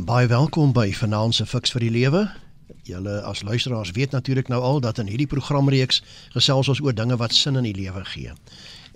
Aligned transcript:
Baie 0.00 0.26
welkom 0.26 0.70
by 0.72 0.94
Vanaand 0.96 1.34
se 1.36 1.44
Fix 1.44 1.74
vir 1.74 1.82
die 1.84 1.90
Lewe. 1.92 2.22
Julle 2.88 3.18
as 3.28 3.42
luisteraars 3.44 3.90
weet 3.92 4.14
natuurlik 4.16 4.48
nou 4.48 4.60
al 4.64 4.78
dat 4.80 4.98
in 4.98 5.10
hierdie 5.12 5.28
programreeks 5.28 5.98
gesels 6.32 6.70
ons 6.72 6.80
oor 6.80 6.94
dinge 6.96 7.18
wat 7.20 7.34
sin 7.36 7.60
in 7.60 7.66
die 7.68 7.74
lewe 7.76 8.00
gee. 8.08 8.32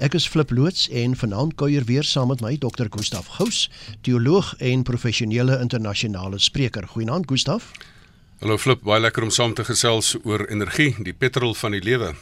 Ek 0.01 0.17
is 0.17 0.25
Flip 0.25 0.49
loods 0.51 0.87
en 0.89 1.13
vanaand 1.13 1.59
kuier 1.61 1.85
weer 1.85 2.09
saam 2.09 2.33
met 2.33 2.41
my 2.41 2.55
Dr. 2.57 2.89
Gustaf 2.89 3.29
Gous, 3.37 3.67
teoloog 4.01 4.55
en 4.65 4.87
professionele 4.89 5.61
internasionale 5.61 6.41
spreker. 6.41 6.89
Goeienaand 6.89 7.29
Gustaf. 7.29 7.69
Hallo 8.41 8.57
Flip, 8.57 8.81
baie 8.81 9.05
lekker 9.05 9.29
om 9.29 9.35
saam 9.35 9.53
te 9.53 9.65
gesels 9.69 10.15
oor 10.23 10.47
energie, 10.49 10.95
die 11.05 11.13
petrol 11.13 11.53
van 11.55 11.77
die 11.77 11.85
lewe. 11.85 12.15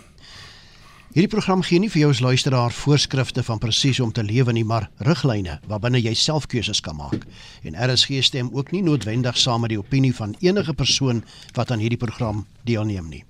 Hierdie 1.12 1.29
program 1.29 1.60
gee 1.60 1.76
nie 1.76 1.90
vir 1.92 2.06
jou 2.06 2.10
as 2.14 2.20
luisteraar 2.24 2.72
voorskrifte 2.72 3.42
van 3.44 3.58
presies 3.61 3.98
om 4.00 4.14
te 4.16 4.22
lewe 4.24 4.54
nie, 4.56 4.62
maar 4.64 4.86
riglyne 5.04 5.58
waarbinne 5.68 6.00
jy 6.00 6.14
self 6.16 6.46
keuses 6.48 6.80
kan 6.80 6.96
maak. 6.96 7.26
En 7.68 7.76
RSG 7.76 8.22
stem 8.24 8.48
ook 8.56 8.70
nie 8.72 8.80
noodwendig 8.80 9.36
saam 9.36 9.61
met 9.61 9.75
die 9.75 9.79
opinie 9.82 10.14
van 10.16 10.32
enige 10.40 10.72
persoon 10.72 11.20
wat 11.53 11.68
aan 11.68 11.84
hierdie 11.84 12.00
program 12.00 12.46
deelneem 12.64 13.12
nie. 13.12 13.20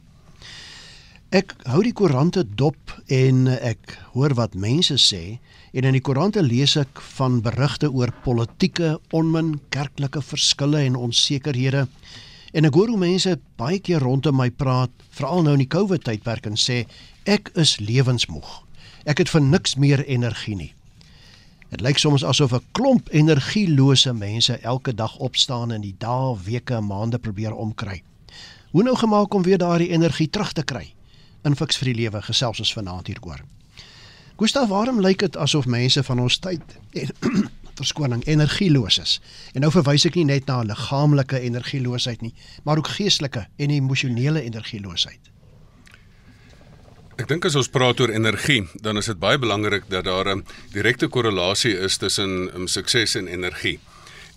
Ek 1.35 1.57
hou 1.73 1.83
die 1.83 1.91
koerante 1.91 2.45
dop 2.47 2.95
en 3.11 3.49
ek 3.51 3.99
hoor 4.15 4.37
wat 4.39 4.55
mense 4.55 4.95
sê 5.03 5.41
en 5.75 5.83
in 5.83 5.99
die 5.99 6.05
koerante 6.07 6.47
lees 6.47 6.77
ek 6.79 7.03
van 7.17 7.41
berigte 7.43 7.91
oor 7.91 8.15
politieke 8.23 9.01
onmin, 9.11 9.57
kerklike 9.75 10.23
verskille 10.23 10.87
en 10.87 10.95
onsekerhede. 11.09 11.89
En 12.53 12.69
ek 12.69 12.75
hoor 12.77 12.91
hoe 12.93 13.01
mense 13.01 13.33
baie 13.57 13.79
keer 13.81 14.05
rondom 14.05 14.37
my 14.37 14.51
praat, 14.51 14.93
veral 15.17 15.41
nou 15.43 15.55
in 15.57 15.65
die 15.65 15.73
COVID 15.73 16.05
tydperk 16.05 16.47
en 16.51 16.59
sê 16.61 16.85
Ek 17.25 17.49
is 17.57 17.79
lewensmoeg. 17.81 18.51
Ek 19.09 19.23
het 19.23 19.31
vir 19.33 19.41
niks 19.41 19.77
meer 19.81 20.03
energie 20.05 20.57
nie. 20.59 20.73
Dit 21.73 21.81
lyk 21.81 21.99
soms 21.99 22.25
asof 22.25 22.53
'n 22.53 22.65
klomp 22.77 23.09
energielose 23.09 24.13
mense 24.13 24.59
elke 24.61 24.93
dag 24.95 25.17
opstaan 25.17 25.73
en 25.73 25.81
die 25.81 25.95
dae, 25.99 26.37
weke, 26.45 26.81
maande 26.81 27.19
probeer 27.19 27.55
omkry. 27.55 28.03
Hoe 28.73 28.83
nou 28.83 28.97
gemaak 28.97 29.35
om 29.35 29.43
weer 29.43 29.59
daardie 29.59 29.91
energie 29.91 30.31
terug 30.31 30.53
te 30.53 30.63
kry? 30.63 30.93
In 31.45 31.57
fiks 31.57 31.77
vir 31.77 31.85
die 31.93 32.01
lewe 32.03 32.23
gesels 32.23 32.59
ons 32.59 32.73
vanaand 32.73 33.07
hieroor. 33.07 33.41
Gustav, 34.37 34.69
waarom 34.69 35.01
lyk 35.01 35.19
dit 35.19 35.37
asof 35.37 35.67
mense 35.67 36.03
van 36.03 36.19
ons 36.19 36.39
tyd 36.39 36.63
en 36.93 37.09
verskoning 37.83 38.25
energieloos 38.27 38.99
is? 39.03 39.19
En 39.55 39.61
nou 39.67 39.73
verwys 39.75 40.07
ek 40.09 40.17
nie 40.19 40.25
net 40.25 40.49
na 40.51 40.63
liggaamlike 40.63 41.41
energieloosheid 41.41 42.23
nie, 42.23 42.35
maar 42.65 42.81
ook 42.81 42.95
geestelike 42.97 43.47
en 43.59 43.71
emosionele 43.71 44.43
energieloosheid. 44.43 45.33
Ek 47.21 47.29
dink 47.29 47.45
as 47.45 47.55
ons 47.61 47.69
praat 47.69 48.01
oor 48.01 48.11
energie, 48.11 48.63
dan 48.83 48.97
is 48.97 49.11
dit 49.11 49.19
baie 49.21 49.39
belangrik 49.39 49.85
dat 49.93 50.05
daar 50.09 50.29
'n 50.33 50.45
direkte 50.73 51.09
korrelasie 51.09 51.77
is 51.79 51.97
tussen 51.97 52.51
um, 52.55 52.67
sukses 52.67 53.15
en 53.15 53.27
energie. 53.29 53.79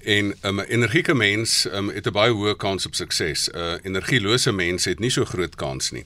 En 0.04 0.26
'n 0.26 0.36
um, 0.44 0.60
energieke 0.60 1.14
mens 1.14 1.66
um, 1.66 1.90
het 1.90 2.06
'n 2.06 2.12
baie 2.12 2.32
hoë 2.32 2.56
kans 2.58 2.86
op 2.86 2.96
sukses. 2.96 3.50
'n 3.50 3.58
uh, 3.58 3.74
Energielose 3.84 4.52
mens 4.52 4.86
het 4.86 5.00
nie 5.00 5.10
so 5.10 5.26
groot 5.26 5.56
kans 5.56 5.92
nie. 5.92 6.06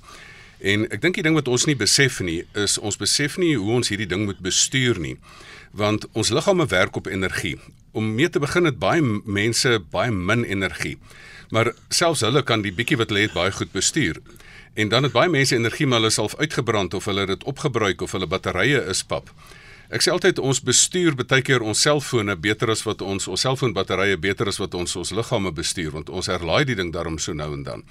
En 0.60 0.90
ek 0.92 1.02
dink 1.02 1.16
die 1.16 1.24
ding 1.24 1.36
wat 1.36 1.48
ons 1.48 1.66
nie 1.66 1.76
besef 1.76 2.20
nie, 2.20 2.44
is 2.54 2.78
ons 2.78 2.98
besef 3.00 3.38
nie 3.38 3.56
hoe 3.56 3.72
ons 3.80 3.90
hierdie 3.90 4.08
ding 4.08 4.26
moet 4.26 4.40
bestuur 4.44 5.00
nie. 5.00 5.16
Want 5.72 6.08
ons 6.12 6.30
liggame 6.30 6.66
werk 6.66 6.96
op 6.96 7.08
energie. 7.08 7.58
Om 7.92 8.16
mee 8.16 8.30
te 8.30 8.40
begin 8.40 8.66
het 8.66 8.80
baie 8.80 9.02
mense 9.26 9.80
baie 9.92 10.12
min 10.12 10.44
energie. 10.44 10.98
Maar 11.50 11.74
selfs 11.90 12.22
hulle 12.26 12.44
kan 12.44 12.62
die 12.62 12.74
bietjie 12.74 12.98
wat 12.98 13.10
hulle 13.10 13.28
het 13.28 13.34
baie 13.34 13.52
goed 13.52 13.72
bestuur. 13.72 14.22
En 14.74 14.90
dan 14.90 15.04
het 15.04 15.14
baie 15.14 15.30
mense 15.30 15.56
energie 15.56 15.88
maar 15.88 16.00
hulle 16.00 16.14
self 16.14 16.36
uitgebrand 16.36 16.94
of 16.94 17.06
hulle 17.06 17.26
dit 17.26 17.44
opgebruik 17.44 18.02
of 18.02 18.12
hulle 18.12 18.28
batterye 18.28 18.86
is 18.90 19.04
pap. 19.04 19.30
Ek 19.90 20.04
sê 20.06 20.14
altyd 20.14 20.38
ons 20.38 20.60
bestuur 20.62 21.16
baie 21.18 21.42
keer 21.42 21.66
ons 21.66 21.82
selfone 21.82 22.36
beter 22.38 22.70
as 22.70 22.84
wat 22.86 23.02
ons 23.02 23.26
ons 23.28 23.42
selfoonbatterye 23.42 24.20
beter 24.22 24.48
as 24.52 24.60
wat 24.62 24.78
ons 24.78 24.94
ons 24.96 25.12
liggame 25.18 25.52
bestuur 25.52 25.96
want 25.96 26.10
ons 26.14 26.30
herlaai 26.30 26.62
die 26.70 26.78
ding 26.78 26.94
daarom 26.94 27.18
so 27.18 27.34
nou 27.34 27.54
en 27.56 27.64
dan. 27.66 27.84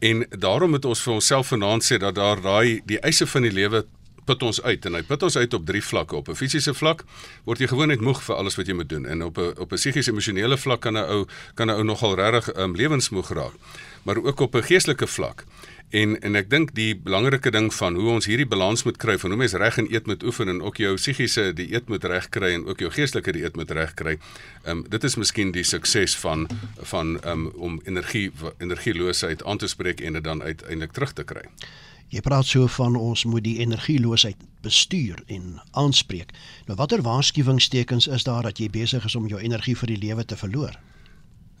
En 0.00 0.24
daarom 0.30 0.72
moet 0.72 0.84
ons 0.88 1.02
vir 1.04 1.14
onsself 1.14 1.52
vanaand 1.52 1.84
sê 1.84 2.00
dat 2.00 2.16
daar 2.16 2.40
daai 2.40 2.80
die 2.88 2.98
eise 3.04 3.26
van 3.28 3.44
die 3.44 3.52
lewe 3.52 3.84
put 4.24 4.42
ons 4.42 4.62
uit 4.62 4.86
en 4.86 4.94
hy 4.94 5.02
put 5.02 5.22
ons 5.22 5.36
uit 5.36 5.54
op 5.54 5.66
drie 5.66 5.82
vlakke. 5.82 6.16
Op 6.16 6.28
'n 6.28 6.34
fisiese 6.34 6.74
vlak 6.74 7.04
word 7.44 7.58
jy 7.58 7.66
gewoonlik 7.66 8.00
moeg 8.00 8.22
vir 8.22 8.36
alles 8.36 8.56
wat 8.56 8.66
jy 8.66 8.74
moet 8.74 8.88
doen 8.88 9.06
en 9.06 9.22
op 9.22 9.38
'n 9.38 9.54
op 9.58 9.72
'n 9.72 9.76
psigiese 9.76 10.10
emosionele 10.10 10.56
vlak 10.56 10.80
kan 10.80 10.96
'n 10.96 11.08
ou 11.08 11.26
kan 11.54 11.68
'n 11.68 11.74
ou 11.74 11.84
nogal 11.84 12.14
regtig 12.14 12.56
um, 12.56 12.74
lewensmoeg 12.74 13.28
raak. 13.28 13.54
Maar 14.02 14.16
ook 14.16 14.40
op 14.40 14.54
'n 14.54 14.62
geestelike 14.62 15.06
vlak. 15.06 15.44
En 15.90 16.20
en 16.20 16.34
ek 16.34 16.48
dink 16.50 16.72
die 16.74 16.96
belangrike 16.96 17.50
ding 17.54 17.68
van 17.74 17.94
hoe 17.94 18.08
ons 18.16 18.26
hierdie 18.26 18.48
balans 18.50 18.82
moet 18.82 18.96
kry 18.96 19.14
van 19.18 19.30
hoe 19.30 19.38
mens 19.38 19.52
reg 19.52 19.78
en 19.78 19.92
eet 19.92 20.06
moet 20.10 20.22
oefen 20.22 20.48
en 20.48 20.62
ook 20.62 20.80
jou 20.82 20.94
psigiese 20.98 21.52
dieet 21.54 21.88
moet 21.88 22.04
reg 22.04 22.28
kry 22.34 22.50
en 22.56 22.66
ook 22.66 22.82
jou 22.82 22.90
geestelike 22.90 23.32
dieet 23.32 23.56
moet 23.56 23.70
reg 23.70 23.94
kry. 23.94 24.18
Ehm 24.64 24.78
um, 24.78 24.84
dit 24.88 25.04
is 25.04 25.16
miskien 25.16 25.52
die 25.52 25.62
sukses 25.62 26.16
van 26.16 26.48
van 26.82 27.20
ehm 27.20 27.46
um, 27.46 27.46
om 27.68 27.80
energie 27.84 28.32
energieloosheid 28.58 29.44
aan 29.44 29.58
te 29.58 29.68
spreek 29.68 30.00
en 30.00 30.12
dit 30.12 30.24
dan 30.24 30.42
uiteindelik 30.42 30.92
terug 30.92 31.12
te 31.12 31.24
kry. 31.24 31.46
Jy 32.14 32.20
praat 32.22 32.46
so 32.46 32.68
van 32.70 32.94
ons 32.94 33.24
moet 33.26 33.42
die 33.42 33.56
energieloosheid 33.58 34.38
bestuur 34.62 35.18
en 35.26 35.58
aanspreek. 35.74 36.30
Nou 36.68 36.76
watter 36.78 37.02
waarskuwingstekens 37.02 38.06
is 38.06 38.26
daar 38.28 38.46
dat 38.46 38.62
jy 38.62 38.70
besig 38.70 39.04
is 39.04 39.18
om 39.18 39.26
jou 39.26 39.40
energie 39.42 39.74
vir 39.76 39.96
die 39.96 40.02
lewe 40.06 40.24
te 40.24 40.38
verloor? 40.38 40.78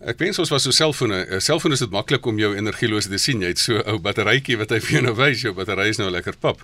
Ek 0.04 0.18
wens 0.20 0.36
ons 0.42 0.50
was 0.52 0.66
so 0.66 0.74
selfone. 0.74 1.16
'n 1.24 1.40
Selfoon 1.40 1.72
is 1.72 1.80
dit 1.80 1.90
maklik 1.90 2.26
om 2.26 2.38
jou 2.38 2.50
energieloos 2.54 3.06
te 3.08 3.18
sien. 3.18 3.40
Jy 3.40 3.46
het 3.46 3.58
so 3.58 3.78
'n 3.78 3.88
ou 3.88 3.98
batterytjie 3.98 4.58
wat 4.58 4.70
hy 4.70 4.80
vir 4.80 4.90
jou 4.92 5.02
nou 5.02 5.14
wys. 5.16 5.40
Jou 5.40 5.54
battery 5.54 5.88
is 5.88 5.96
nou 5.96 6.10
lekker 6.10 6.36
pap. 6.36 6.60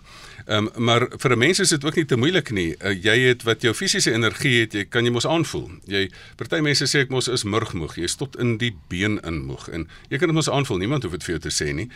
Ehm 0.47 0.69
um, 0.77 0.85
maar 0.85 1.09
vir 1.09 1.33
'n 1.33 1.39
mens 1.39 1.61
is 1.61 1.71
dit 1.71 1.85
ook 1.85 1.97
nie 1.97 2.05
te 2.05 2.17
moeilik 2.17 2.51
nie. 2.51 2.77
Uh, 2.85 2.93
jy 2.93 3.19
het 3.29 3.43
wat 3.43 3.63
jou 3.63 3.73
fisiese 3.73 4.13
energie 4.13 4.61
het, 4.61 4.73
jy 4.73 4.85
kan 4.85 5.05
jy 5.05 5.11
mos 5.11 5.27
aanvoel. 5.27 5.71
Jy 5.87 6.11
party 6.37 6.61
mense 6.61 6.85
sê 6.85 7.01
ek 7.01 7.09
mos 7.09 7.29
is 7.29 7.45
murgmoeg. 7.45 7.97
Jy 7.97 8.07
stop 8.07 8.37
in 8.37 8.59
die 8.59 8.77
been 8.89 9.21
in 9.25 9.47
moeg 9.47 9.69
en 9.69 9.89
jy 10.11 10.19
kan 10.19 10.29
dit 10.29 10.35
mos 10.35 10.51
aanvoel. 10.51 10.79
Niemand 10.79 11.03
hoef 11.03 11.13
dit 11.13 11.25
vir 11.25 11.39
jou 11.39 11.51
te 11.51 11.65
sê 11.65 11.73
nie. 11.73 11.89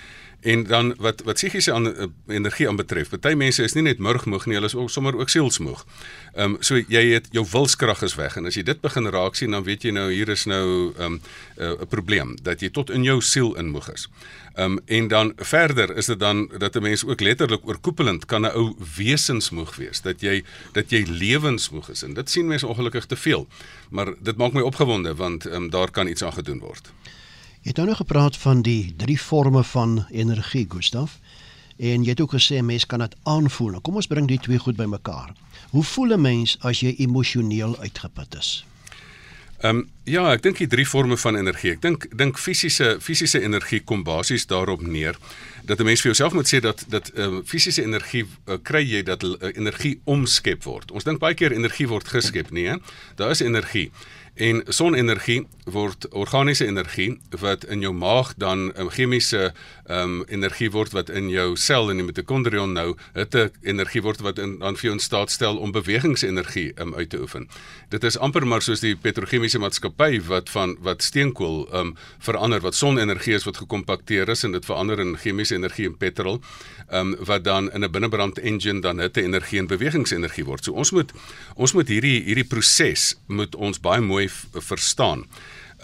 En 0.44 0.64
dan 0.68 0.94
wat 0.98 1.22
wat 1.24 1.34
psigiese 1.34 1.72
aan 1.72 1.86
uh, 1.86 2.06
energie 2.26 2.68
aanbetref. 2.68 3.08
Party 3.08 3.32
mense 3.34 3.62
is 3.62 3.72
nie 3.72 3.82
net 3.86 3.98
murgmoeg 3.98 4.44
nie, 4.46 4.58
hulle 4.58 4.68
is 4.68 4.74
ook 4.76 4.90
sommer 4.92 5.16
ook 5.16 5.32
sielsmoeg. 5.32 5.86
Ehm 6.34 6.56
um, 6.56 6.56
so 6.60 6.76
jy 6.76 7.04
het 7.14 7.30
jou 7.32 7.46
wilskrag 7.50 8.02
is 8.04 8.14
weg 8.20 8.36
en 8.36 8.44
as 8.50 8.58
jy 8.58 8.64
dit 8.68 8.80
begin 8.80 9.08
raak 9.08 9.38
sien, 9.40 9.56
dan 9.56 9.64
weet 9.64 9.86
jy 9.88 9.94
nou 9.96 10.10
hier 10.12 10.28
is 10.28 10.44
nou 10.44 10.92
ehm 10.98 11.16
um, 11.16 11.20
uh, 11.56 11.70
'n 11.80 11.88
probleem 11.88 12.36
dat 12.42 12.60
jy 12.60 12.68
tot 12.70 12.90
in 12.90 13.08
jou 13.08 13.20
siel 13.22 13.56
inmoeg 13.56 13.88
is. 13.94 14.08
Ehm 14.54 14.76
um, 14.76 14.78
en 14.84 15.08
dan 15.08 15.32
verder 15.36 15.96
is 15.96 16.12
dit 16.12 16.20
dan 16.20 16.50
dat 16.58 16.76
'n 16.76 16.82
mens 16.82 17.04
ook 17.04 17.20
letterlik 17.20 17.64
oorkoepelend 17.64 18.26
kan 18.26 18.42
'n 18.42 18.52
ou 18.52 18.76
wesensmoeg 18.96 19.76
wees, 19.76 20.00
dat 20.00 20.20
jy 20.20 20.44
dat 20.72 20.90
jy 20.90 21.04
lewensmoeg 21.08 21.88
is 21.88 22.02
en 22.02 22.14
dit 22.14 22.30
sien 22.30 22.46
mense 22.46 22.66
ongelukkig 22.66 23.06
te 23.06 23.16
veel. 23.16 23.48
Maar 23.90 24.12
dit 24.20 24.36
maak 24.36 24.52
my 24.52 24.60
opgewonde 24.60 25.14
want 25.14 25.46
ehm 25.46 25.54
um, 25.54 25.70
daar 25.70 25.90
kan 25.90 26.08
iets 26.08 26.22
aan 26.22 26.32
gedoen 26.32 26.58
word. 26.58 26.92
Jy 27.64 27.70
het 27.70 27.78
nou 27.80 27.88
nog 27.88 27.96
gepraat 27.96 28.36
van 28.36 28.62
die 28.62 28.92
drie 28.96 29.18
forme 29.18 29.62
van 29.64 30.04
energie, 30.10 30.66
Gustaf. 30.68 31.18
En 31.76 32.02
jy 32.04 32.10
het 32.12 32.20
ook 32.20 32.34
gesê 32.36 32.60
mense 32.60 32.86
kan 32.86 33.00
dit 33.00 33.16
aanvoel. 33.22 33.70
Nou, 33.70 33.80
kom 33.80 33.96
ons 33.96 34.06
bring 34.06 34.28
die 34.28 34.38
twee 34.38 34.60
goed 34.60 34.76
bymekaar. 34.76 35.32
Hoe 35.70 35.84
voel 35.84 36.12
'n 36.12 36.20
mens 36.20 36.58
as 36.60 36.80
jy 36.80 36.94
emosioneel 36.98 37.78
uitgeput 37.78 38.36
is? 38.36 38.66
Ehm 39.58 39.76
um, 39.76 39.88
ja, 40.04 40.32
ek 40.32 40.42
dink 40.42 40.58
die 40.58 40.66
drie 40.66 40.86
forme 40.86 41.16
van 41.16 41.36
energie. 41.36 41.70
Ek 41.70 41.80
dink 41.80 42.06
dink 42.16 42.38
fisiese 42.38 42.96
fisiese 43.00 43.40
energie 43.40 43.80
kom 43.80 44.02
basies 44.04 44.46
daarop 44.46 44.82
neer 44.82 45.16
dat 45.64 45.80
'n 45.80 45.84
mens 45.84 46.00
vir 46.00 46.12
jouself 46.12 46.32
moet 46.32 46.54
sê 46.54 46.60
dat 46.60 46.84
dat 46.88 47.10
uh, 47.14 47.38
fisiese 47.44 47.82
energie 47.82 48.24
uh, 48.24 48.58
kry 48.62 48.84
jy 48.84 49.02
dat 49.02 49.22
uh, 49.22 49.32
energie 49.54 50.00
omskep 50.04 50.62
word. 50.64 50.90
Ons 50.90 51.04
dink 51.04 51.18
baie 51.18 51.34
keer 51.34 51.52
energie 51.52 51.88
word 51.88 52.08
geskep, 52.08 52.50
nee. 52.50 52.76
Daar 53.16 53.30
is 53.30 53.40
energie. 53.40 53.90
En 54.34 54.64
sonenergie 54.66 55.44
word 55.70 56.08
organiese 56.10 56.66
energie 56.66 57.20
wat 57.40 57.64
in 57.70 57.80
jou 57.80 57.92
maag 57.94 58.34
dan 58.36 58.58
'n 58.58 58.80
um, 58.80 58.90
chemiese 58.90 59.54
ehm 59.86 60.20
um, 60.20 60.24
energie 60.28 60.70
word 60.70 60.92
wat 60.92 61.08
in 61.08 61.28
jou 61.28 61.56
sel 61.56 61.90
in 61.90 61.96
die 61.96 62.04
mitokondrion 62.04 62.72
nou 62.72 62.96
hitte 63.12 63.52
energie 63.62 64.02
word 64.02 64.20
wat 64.20 64.38
in 64.38 64.58
dan 64.58 64.76
vir 64.76 64.82
jou 64.82 64.92
in 64.92 65.00
staat 65.00 65.30
stel 65.30 65.56
om 65.56 65.72
bewegingsenergie 65.72 66.72
um, 66.80 66.94
uit 66.94 67.10
te 67.10 67.20
oefen. 67.20 67.48
Dit 67.88 68.04
is 68.04 68.18
amper 68.18 68.46
maar 68.46 68.62
soos 68.62 68.80
die 68.80 68.96
petrochemiese 68.96 69.58
maatskappy 69.58 70.20
wat 70.26 70.50
van 70.50 70.76
wat 70.80 71.02
steenkool 71.02 71.68
um, 71.74 71.96
verander 72.18 72.60
wat 72.60 72.74
sonenergie 72.74 73.34
is 73.34 73.44
wat 73.44 73.56
gekompakteer 73.56 74.28
is 74.28 74.44
en 74.44 74.52
dit 74.52 74.64
verander 74.64 75.00
in 75.00 75.16
chemiese 75.16 75.54
energie 75.54 75.86
en 75.86 75.96
petrol 75.96 76.40
um, 76.92 77.16
wat 77.24 77.44
dan 77.44 77.72
in 77.72 77.84
'n 77.84 77.90
binnebrand 77.90 78.38
engine 78.38 78.80
dan 78.80 78.98
hitte 78.98 79.22
energie 79.22 79.58
en 79.58 79.66
bewegingsenergie 79.66 80.44
word. 80.44 80.64
So 80.64 80.72
ons 80.72 80.90
moet 80.90 81.12
ons 81.54 81.72
moet 81.72 81.88
hierdie 81.88 82.22
hierdie 82.24 82.48
proses 82.48 83.16
moet 83.26 83.54
ons 83.54 83.80
baie 83.80 84.00
mooi 84.00 84.23
verstaan. 84.52 85.26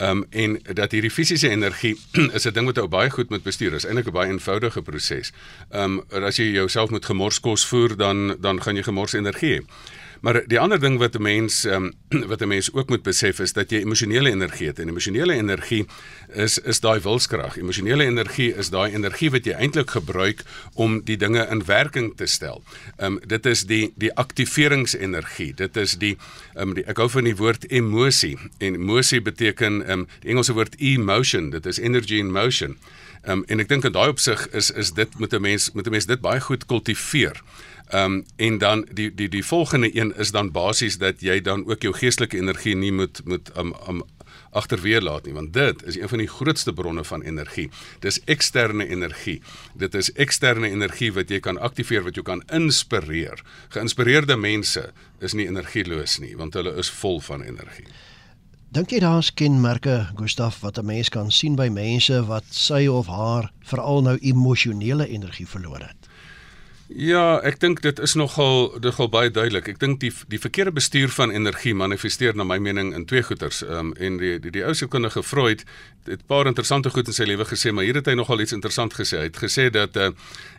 Ehm 0.00 0.16
um, 0.16 0.26
en 0.30 0.60
dat 0.74 0.92
hierdie 0.92 1.10
fisiese 1.10 1.48
energie 1.48 1.98
is 2.36 2.46
'n 2.46 2.52
ding 2.52 2.66
wat 2.66 2.78
ou 2.78 2.88
baie 2.88 3.10
goed 3.10 3.30
moet 3.30 3.42
bestuur. 3.42 3.70
Dit 3.70 3.78
is 3.78 3.84
eintlik 3.84 4.06
'n 4.06 4.12
baie 4.12 4.30
eenvoudige 4.30 4.82
proses. 4.82 5.32
Ehm 5.70 6.00
um, 6.10 6.24
as 6.24 6.36
jy 6.36 6.44
jouself 6.44 6.90
met 6.90 7.04
gemors 7.04 7.40
kos 7.40 7.66
voer 7.66 7.96
dan 7.96 8.36
dan 8.40 8.62
gaan 8.62 8.76
jy 8.76 8.82
gemors 8.82 9.12
energie 9.12 9.60
hê. 9.60 9.64
Maar 10.20 10.42
die 10.46 10.60
ander 10.60 10.80
ding 10.80 10.98
wat 10.98 11.14
'n 11.16 11.22
mens 11.22 11.64
um, 11.64 11.92
wat 12.30 12.40
'n 12.40 12.48
mens 12.48 12.72
ook 12.72 12.88
moet 12.88 13.02
besef 13.02 13.38
is 13.38 13.52
dat 13.52 13.70
jy 13.70 13.78
emosionele 13.78 14.30
energie 14.30 14.66
het 14.66 14.78
en 14.78 14.88
emosionele 14.88 15.32
energie 15.32 15.86
is 16.28 16.58
is 16.58 16.80
daai 16.80 17.00
wilskrag. 17.00 17.56
Emosionele 17.56 18.04
energie 18.04 18.54
is 18.54 18.70
daai 18.70 18.92
energie 18.92 19.30
wat 19.30 19.44
jy 19.44 19.52
eintlik 19.52 19.90
gebruik 19.90 20.42
om 20.74 21.04
die 21.04 21.16
dinge 21.16 21.46
in 21.50 21.64
werking 21.64 22.16
te 22.16 22.26
stel. 22.26 22.62
Ehm 22.96 23.12
um, 23.12 23.20
dit 23.26 23.46
is 23.46 23.64
die 23.64 23.92
die 23.96 24.14
aktiveringsenergie. 24.14 25.54
Dit 25.54 25.76
is 25.76 25.96
die 25.98 26.16
ehm 26.54 26.68
um, 26.68 26.74
die 26.74 26.84
ek 26.84 26.96
hou 26.96 27.08
van 27.08 27.24
die 27.24 27.36
woord 27.36 27.70
emosie. 27.70 28.38
En 28.58 28.74
emosie 28.74 29.22
beteken 29.22 29.82
ehm 29.82 29.98
um, 29.98 30.06
die 30.20 30.30
Engelse 30.30 30.52
woord 30.52 30.74
emotion. 30.78 31.50
Dit 31.50 31.66
is 31.66 31.78
energy 31.78 32.14
in 32.14 32.32
motion. 32.32 32.76
Ehm 33.22 33.38
um, 33.38 33.44
en 33.46 33.60
ek 33.60 33.68
dink 33.68 33.84
in 33.84 33.92
daai 33.92 34.08
opsig 34.08 34.48
is 34.52 34.70
is 34.70 34.92
dit 34.92 35.18
moet 35.18 35.32
'n 35.32 35.40
mens 35.40 35.72
moet 35.72 35.86
'n 35.86 35.90
mens 35.90 36.06
dit 36.06 36.20
baie 36.20 36.40
goed 36.40 36.66
kultiveer. 36.66 37.42
Ehm 37.90 38.12
um, 38.12 38.24
en 38.36 38.58
dan 38.58 38.86
die 38.92 39.14
die 39.14 39.28
die 39.28 39.44
volgende 39.44 39.96
een 39.96 40.16
is 40.16 40.30
dan 40.30 40.50
basies 40.50 40.98
dat 40.98 41.20
jy 41.20 41.40
dan 41.40 41.66
ook 41.66 41.82
jou 41.82 41.94
geestelike 41.94 42.36
energie 42.36 42.76
nie 42.76 42.92
moet 42.92 43.20
moet 43.24 43.50
um, 43.56 43.74
um, 43.88 44.02
agterweer 44.50 45.02
laat 45.02 45.24
nie 45.26 45.34
want 45.34 45.52
dit 45.52 45.82
is 45.82 45.96
een 45.98 46.08
van 46.08 46.18
die 46.18 46.28
grootste 46.28 46.72
bronne 46.72 47.04
van 47.04 47.22
energie. 47.22 47.70
Dis 47.98 48.20
eksterne 48.24 48.86
energie. 48.86 49.42
Dit 49.74 49.94
is 49.94 50.12
eksterne 50.12 50.70
energie 50.70 51.12
wat 51.12 51.30
jy 51.30 51.40
kan 51.40 51.58
aktiveer 51.58 52.06
wat 52.06 52.14
jou 52.14 52.24
kan 52.26 52.42
inspireer. 52.52 53.42
Geïnspireerde 53.74 54.36
mense 54.36 54.92
is 55.18 55.34
nie 55.34 55.48
energieloos 55.50 56.18
nie 56.18 56.36
want 56.36 56.54
hulle 56.54 56.76
is 56.78 56.90
vol 56.90 57.20
van 57.20 57.42
energie. 57.42 57.88
Dink 58.70 58.92
jy 58.94 59.00
daar's 59.02 59.32
kenmerke 59.34 60.12
Gustaf 60.14 60.60
wat 60.60 60.78
'n 60.78 60.86
mens 60.86 61.08
kan 61.08 61.30
sien 61.30 61.56
by 61.56 61.68
mense 61.68 62.26
wat 62.26 62.44
sy 62.50 62.86
of 62.86 63.06
haar 63.06 63.50
veral 63.60 64.02
nou 64.02 64.16
emosionele 64.18 65.08
energie 65.08 65.46
verloor 65.46 65.80
het? 65.80 65.99
Ja, 66.90 67.38
ek 67.46 67.60
dink 67.62 67.80
dit 67.84 68.00
is 68.02 68.16
nogal 68.18 68.72
nogal 68.82 69.08
baie 69.08 69.30
duidelik. 69.30 69.68
Ek 69.70 69.78
dink 69.78 70.00
die 70.02 70.10
die 70.28 70.40
verkeerde 70.42 70.72
bestuur 70.74 71.12
van 71.14 71.30
energie 71.30 71.74
manifesteer 71.74 72.34
na 72.34 72.42
my 72.44 72.58
mening 72.58 72.90
in 72.94 73.04
twee 73.06 73.22
goeters. 73.22 73.62
Ehm 73.62 73.78
um, 73.78 73.92
en 73.94 74.16
die 74.18 74.38
die, 74.42 74.50
die 74.50 74.64
ou 74.66 74.74
sielkundige 74.74 75.22
Freud 75.22 75.62
het 76.04 76.20
'n 76.22 76.26
paar 76.26 76.46
interessante 76.46 76.90
goed 76.90 77.06
in 77.06 77.14
sy 77.14 77.24
lewe 77.24 77.44
gesê, 77.44 77.70
maar 77.72 77.84
hier 77.84 77.94
het 77.94 78.06
hy 78.06 78.14
nogal 78.14 78.40
iets 78.40 78.52
interessant 78.52 78.94
gesê. 78.94 79.18
Hy 79.18 79.28
het 79.30 79.38
gesê 79.38 79.70
dat 79.70 79.96
uh, 79.96 80.10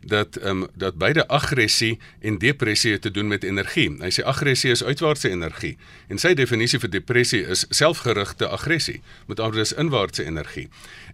dat 0.03 0.37
ehm 0.37 0.63
um, 0.63 0.67
dat 0.73 0.95
beide 0.97 1.27
aggressie 1.27 1.99
en 2.21 2.37
depressie 2.37 2.99
te 2.99 3.11
doen 3.11 3.27
met 3.27 3.43
energie. 3.43 3.89
Hy 3.99 4.09
sê 4.09 4.23
aggressie 4.23 4.71
is 4.71 4.83
uitwaartse 4.83 5.29
energie 5.29 5.77
en 6.07 6.17
sy 6.17 6.33
definisie 6.33 6.79
vir 6.79 6.89
depressie 6.89 7.43
is 7.47 7.65
selfgerigte 7.69 8.47
aggressie. 8.47 9.01
Met 9.27 9.39
ander 9.39 9.51
woorde 9.51 9.61
is 9.61 9.73
inwaartse 9.73 10.23
energie. 10.23 10.69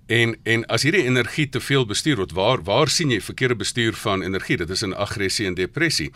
En 0.07 0.38
en 0.44 0.65
as 0.71 0.86
hierdie 0.88 1.04
energie 1.04 1.50
te 1.51 1.59
veel 1.59 1.86
bestuur 1.86 2.15
word, 2.21 2.31
waar 2.31 2.63
waar 2.63 2.89
sien 2.89 3.12
jy 3.12 3.19
verkeerde 3.21 3.57
bestuur 3.59 3.98
van 4.00 4.24
energie? 4.24 4.57
Dit 4.57 4.69
is 4.71 4.81
in 4.81 4.95
aggressie 4.95 5.48
en 5.50 5.57
depressie. 5.59 6.12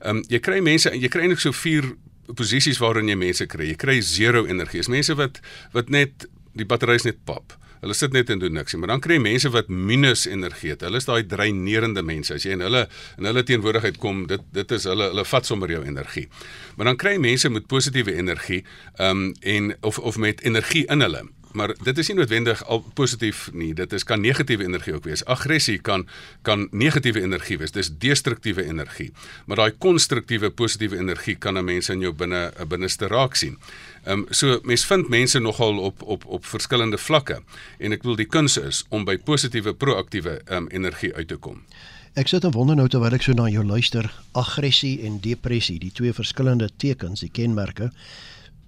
Ehm 0.00 0.16
um, 0.16 0.22
jy 0.32 0.40
kry 0.40 0.62
mense 0.64 0.90
en 0.90 1.00
jy 1.00 1.10
kry 1.12 1.26
eintlik 1.26 1.44
so 1.44 1.52
vier 1.52 1.90
posisies 2.32 2.80
waarin 2.80 3.10
jy 3.12 3.18
mense 3.20 3.46
kry. 3.46 3.68
Jy 3.74 3.76
kry 3.76 3.98
zero 4.00 4.46
energie. 4.48 4.80
Dis 4.80 4.88
mense 4.88 5.16
wat 5.20 5.42
wat 5.76 5.92
net 5.92 6.24
die 6.56 6.64
battery 6.64 6.96
is 6.96 7.04
net 7.04 7.20
pap. 7.28 7.52
Hulle 7.84 7.92
sit 7.92 8.16
net 8.16 8.30
en 8.32 8.40
doen 8.40 8.54
niks 8.56 8.72
nie. 8.72 8.80
Maar 8.80 8.94
dan 8.94 9.04
kry 9.04 9.18
jy 9.18 9.26
mense 9.26 9.52
wat 9.52 9.68
minus 9.68 10.24
energie 10.24 10.72
het. 10.72 10.86
Hulle 10.88 11.02
is 11.02 11.10
daai 11.10 11.26
dreinerende 11.28 12.00
mense. 12.00 12.32
As 12.32 12.48
jy 12.48 12.56
in 12.56 12.64
hulle 12.64 12.86
in 13.20 13.28
hulle 13.28 13.44
teenwoordigheid 13.44 14.00
kom, 14.00 14.24
dit 14.30 14.50
dit 14.56 14.76
is 14.78 14.88
hulle 14.88 15.12
hulle 15.12 15.28
vat 15.34 15.52
sommer 15.52 15.76
jou 15.76 15.84
energie. 15.84 16.30
Maar 16.78 16.94
dan 16.94 17.00
kry 17.04 17.18
jy 17.18 17.24
mense 17.28 17.52
met 17.52 17.68
positiewe 17.68 18.16
energie, 18.16 18.64
ehm 18.96 19.28
um, 19.28 19.32
en 19.42 19.74
of 19.84 20.00
of 20.00 20.16
met 20.16 20.40
energie 20.48 20.88
in 20.88 21.04
hulle 21.04 21.26
maar 21.54 21.74
dit 21.86 21.98
is 21.98 22.08
nie 22.10 22.16
noodwendig 22.18 22.64
al 22.66 22.82
positief 22.98 23.46
nie. 23.52 23.72
Dit 23.74 23.92
is 23.92 24.04
kan 24.04 24.20
negatiewe 24.20 24.66
energie 24.66 24.94
ook 24.94 25.04
wees. 25.04 25.24
Aggressie 25.24 25.78
kan 25.78 26.06
kan 26.42 26.68
negatiewe 26.70 27.22
energie 27.22 27.58
wees. 27.58 27.72
Dis 27.72 27.90
destruktiewe 27.98 28.64
energie. 28.64 29.12
Maar 29.46 29.62
daai 29.62 29.72
konstruktiewe 29.78 30.50
positiewe 30.50 30.98
energie 30.98 31.34
kan 31.34 31.58
'n 31.58 31.64
mens 31.64 31.88
in 31.88 32.00
jou 32.00 32.12
binne 32.12 32.52
'n 32.58 32.68
binneste 32.68 33.06
raak 33.06 33.34
sien. 33.34 33.58
Ehm 34.04 34.18
um, 34.18 34.26
so 34.30 34.60
mens 34.62 34.86
vind 34.86 35.08
mense 35.08 35.38
nogal 35.38 35.78
op 35.78 36.02
op 36.02 36.24
op 36.24 36.46
verskillende 36.46 36.98
vlakke 36.98 37.42
en 37.78 37.92
ek 37.92 38.02
wil 38.02 38.16
die 38.16 38.28
kuns 38.28 38.56
is 38.56 38.84
om 38.88 39.04
by 39.04 39.16
positiewe 39.18 39.74
proaktiewe 39.74 40.40
ehm 40.44 40.56
um, 40.56 40.68
energie 40.68 41.14
uit 41.14 41.28
te 41.28 41.36
kom. 41.36 41.62
Ek 42.14 42.28
sit 42.28 42.44
en 42.44 42.50
wonder 42.50 42.76
nou 42.76 42.88
terwyl 42.88 43.14
ek 43.16 43.22
so 43.22 43.32
na 43.32 43.48
jou 43.50 43.64
luister, 43.66 44.06
aggressie 44.32 45.00
en 45.02 45.16
depressie, 45.20 45.80
die 45.82 45.90
twee 45.90 46.12
verskillende 46.12 46.68
tekens, 46.76 47.20
die 47.20 47.30
kenmerke 47.30 47.88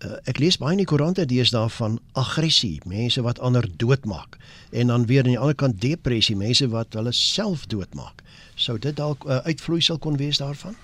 uh, 0.04 0.16
ek 0.24 0.38
lees 0.38 0.58
baie 0.60 0.72
in 0.76 0.82
die 0.82 0.88
koerante 0.88 1.24
deesdae 1.28 1.68
van 1.78 1.98
aggressie, 2.12 2.80
mense 2.84 3.22
wat 3.22 3.40
ander 3.40 3.66
doodmaak 3.76 4.38
en 4.70 4.92
dan 4.92 5.06
weer 5.06 5.24
aan 5.24 5.32
die 5.32 5.38
ander 5.38 5.54
kant 5.54 5.80
depressie, 5.80 6.36
mense 6.36 6.68
wat 6.68 6.94
hulle 6.98 7.12
self 7.12 7.66
doodmaak. 7.66 8.22
Sou 8.54 8.78
dit 8.78 8.96
dalk 8.96 9.24
'n 9.24 9.30
uh, 9.30 9.44
uitvloeisel 9.44 9.98
kon 9.98 10.16
wees 10.16 10.38
daarvan? 10.38 10.76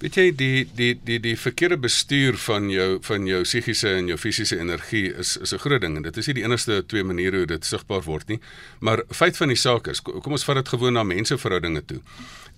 Weet 0.00 0.16
jy 0.16 0.30
die 0.32 0.62
die 0.72 0.94
die 1.04 1.18
die 1.20 1.34
verkeerde 1.36 1.76
bestuur 1.76 2.38
van 2.40 2.70
jou 2.72 2.86
van 3.04 3.26
jou 3.28 3.42
psigiese 3.44 3.90
en 3.98 4.06
jou 4.08 4.16
fisiese 4.16 4.56
energie 4.56 5.10
is 5.12 5.36
is 5.36 5.52
'n 5.52 5.60
groot 5.60 5.80
ding 5.80 5.96
en 5.96 6.02
dit 6.02 6.16
is 6.16 6.26
nie 6.26 6.34
die 6.40 6.44
enigste 6.44 6.86
twee 6.86 7.04
maniere 7.04 7.36
hoe 7.36 7.46
dit 7.46 7.64
sigbaar 7.64 8.02
word 8.02 8.28
nie. 8.28 8.40
Maar 8.80 9.02
feit 9.10 9.36
van 9.36 9.48
die 9.48 9.56
saak 9.56 9.88
is 9.88 10.00
kom 10.00 10.32
ons 10.32 10.44
vat 10.44 10.56
dit 10.56 10.68
gewoon 10.68 10.92
na 10.92 11.02
menseverhoudinge 11.02 11.84
toe. 11.84 12.00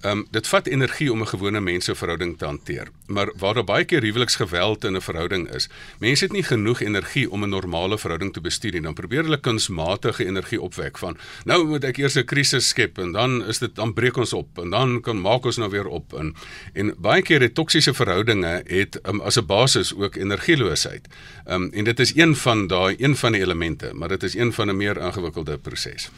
Ehm 0.03 0.19
um, 0.19 0.27
dit 0.31 0.47
vat 0.47 0.67
energie 0.67 1.13
om 1.13 1.21
'n 1.23 1.27
gewone 1.27 1.61
menseverhouding 1.61 2.39
te 2.39 2.45
hanteer. 2.45 2.89
Maar 3.07 3.33
waar 3.37 3.55
daar 3.55 3.65
baie 3.65 3.85
keer 3.85 4.03
huweliksgeweld 4.03 4.85
in 4.85 4.97
'n 4.97 5.01
verhouding 5.01 5.51
is, 5.55 5.69
mense 5.99 6.25
het 6.25 6.33
nie 6.33 6.43
genoeg 6.43 6.81
energie 6.81 7.31
om 7.31 7.45
'n 7.45 7.49
normale 7.49 7.99
verhouding 7.99 8.33
te 8.33 8.41
bestuur 8.41 8.73
nie. 8.73 8.81
Dan 8.81 8.95
probeer 8.95 9.23
hulle 9.23 9.41
kunsmatige 9.41 10.25
energie 10.25 10.61
opwek 10.61 10.99
van 10.99 11.17
nou 11.45 11.65
moet 11.65 11.85
ek 11.85 11.97
eers 11.97 12.17
'n 12.17 12.25
krisis 12.25 12.69
skep 12.69 12.99
en 12.99 13.13
dan 13.13 13.45
is 13.47 13.59
dit 13.59 13.75
dan 13.75 13.93
breek 13.93 14.17
ons 14.17 14.33
op 14.33 14.59
en 14.59 14.71
dan 14.71 15.01
kan 15.01 15.21
maak 15.21 15.45
ons 15.45 15.57
nou 15.57 15.71
weer 15.71 15.87
op 15.87 16.13
en 16.15 16.35
en 16.73 16.95
baie 16.99 17.23
het 17.41 17.55
toksiese 17.55 17.95
verhoudinge 17.95 18.63
het 18.67 18.99
um, 19.07 19.21
as 19.21 19.37
'n 19.37 19.47
basis 19.47 19.95
ook 19.95 20.17
energieloosheid. 20.17 21.09
Ehm 21.45 21.63
um, 21.63 21.71
en 21.73 21.85
dit 21.85 22.01
is 22.01 22.17
een 22.17 22.37
van 22.37 22.67
daai 22.67 22.97
een 22.99 23.17
van 23.17 23.33
die 23.33 23.41
elemente, 23.41 23.91
maar 23.95 24.09
dit 24.09 24.23
is 24.23 24.35
een 24.35 24.53
van 24.53 24.69
'n 24.69 24.77
meer 24.77 24.97
ingewikkelde 24.97 25.59
proses. 25.59 26.11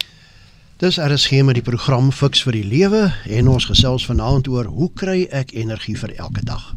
Dis 0.76 0.96
RSG 0.96 1.31
met 1.31 1.55
die 1.55 1.62
program 1.62 2.12
Fix 2.12 2.43
vir 2.43 2.52
die 2.52 2.64
Lewe 2.64 3.14
en 3.31 3.49
ons 3.49 3.64
gesels 3.64 4.06
vanaand 4.06 4.49
oor 4.49 4.64
hoe 4.64 4.90
kry 4.94 5.26
ek 5.31 5.52
energie 5.52 5.94
vir 5.99 6.12
elke 6.19 6.43
dag. 6.44 6.75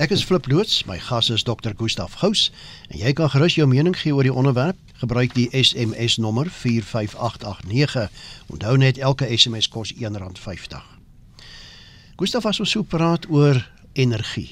Ek 0.00 0.10
is 0.10 0.24
Flip 0.24 0.46
Loots, 0.50 0.84
my 0.88 0.98
gas 0.98 1.30
is 1.30 1.44
Dr. 1.46 1.70
Gustaf 1.76 2.18
Gous 2.18 2.48
en 2.88 2.98
jy 2.98 3.12
kan 3.12 3.30
gerus 3.30 3.54
jou 3.54 3.68
mening 3.70 3.94
gee 3.94 4.14
oor 4.16 4.26
die 4.26 4.34
onderwerp. 4.34 4.76
Gebruik 5.02 5.34
die 5.36 5.48
SMS 5.52 6.16
nommer 6.16 6.50
45889. 6.50 8.08
Onthou 8.48 8.76
net 8.76 8.98
elke 8.98 9.28
SMS 9.36 9.68
kos 9.68 9.94
R1.50. 9.94 10.89
Gustaf 12.20 12.44
as 12.44 12.58
ons 12.60 12.74
so 12.74 12.84
praat 12.84 13.24
oor 13.32 13.56
energie 13.96 14.50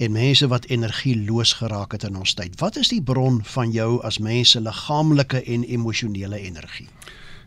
en 0.00 0.14
mense 0.14 0.46
wat 0.48 0.64
energieloos 0.72 1.52
geraak 1.58 1.92
het 1.92 2.06
in 2.08 2.16
ons 2.16 2.32
tyd. 2.38 2.54
Wat 2.56 2.78
is 2.80 2.88
die 2.88 3.02
bron 3.04 3.42
van 3.52 3.74
jou 3.74 3.98
as 4.00 4.16
mense 4.16 4.60
liggaamlike 4.64 5.42
en 5.44 5.66
emosionele 5.76 6.40
energie? 6.40 6.88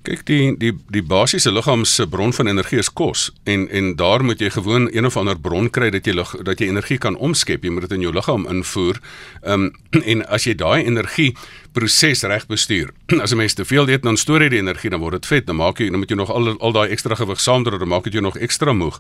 Kyk 0.06 0.22
die 0.30 0.54
die 0.62 0.72
die 0.94 1.02
basiese 1.04 1.50
liggaam 1.52 1.82
se 1.86 2.06
bron 2.08 2.32
van 2.34 2.48
energie 2.48 2.78
is 2.80 2.92
kos 2.94 3.32
en 3.50 3.66
en 3.74 3.96
daar 3.98 4.24
moet 4.24 4.40
jy 4.40 4.52
gewoon 4.54 4.86
een 4.94 5.10
of 5.10 5.18
ander 5.18 5.40
bron 5.42 5.70
kry 5.70 5.90
dat 5.92 6.06
jy 6.06 6.14
dat 6.46 6.62
jy 6.62 6.70
energie 6.70 6.98
kan 6.98 7.18
omskep. 7.18 7.66
Jy 7.66 7.74
moet 7.74 7.90
dit 7.90 7.98
in 7.98 8.06
jou 8.06 8.14
liggaam 8.14 8.46
invoer. 8.48 9.02
Ehm 9.42 9.66
um, 9.66 9.74
en 10.14 10.24
as 10.30 10.46
jy 10.46 10.54
daai 10.56 10.86
energie 10.86 11.34
proses 11.72 12.24
reg 12.24 12.46
bestuur. 12.48 12.94
As 13.24 13.32
'n 13.32 13.38
mens 13.38 13.54
te 13.54 13.66
veel 13.66 13.90
eet 13.90 14.04
dan 14.04 14.18
stoor 14.18 14.42
jy 14.42 14.50
die 14.50 14.62
energie, 14.62 14.90
dan 14.90 15.00
word 15.00 15.22
dit 15.22 15.26
vet. 15.26 15.46
Dan 15.46 15.56
maak 15.56 15.80
jy 15.80 15.90
dan 15.90 16.00
moet 16.00 16.10
jy 16.10 16.16
nog 16.16 16.32
al 16.32 16.58
al 16.60 16.72
daai 16.72 16.90
ekstra 16.90 17.16
gewig 17.16 17.40
saamdra, 17.40 17.78
dan 17.78 17.88
maak 17.88 18.04
dit 18.04 18.14
jou 18.14 18.24
nog 18.24 18.38
ekstra 18.38 18.74
moeg. 18.74 19.00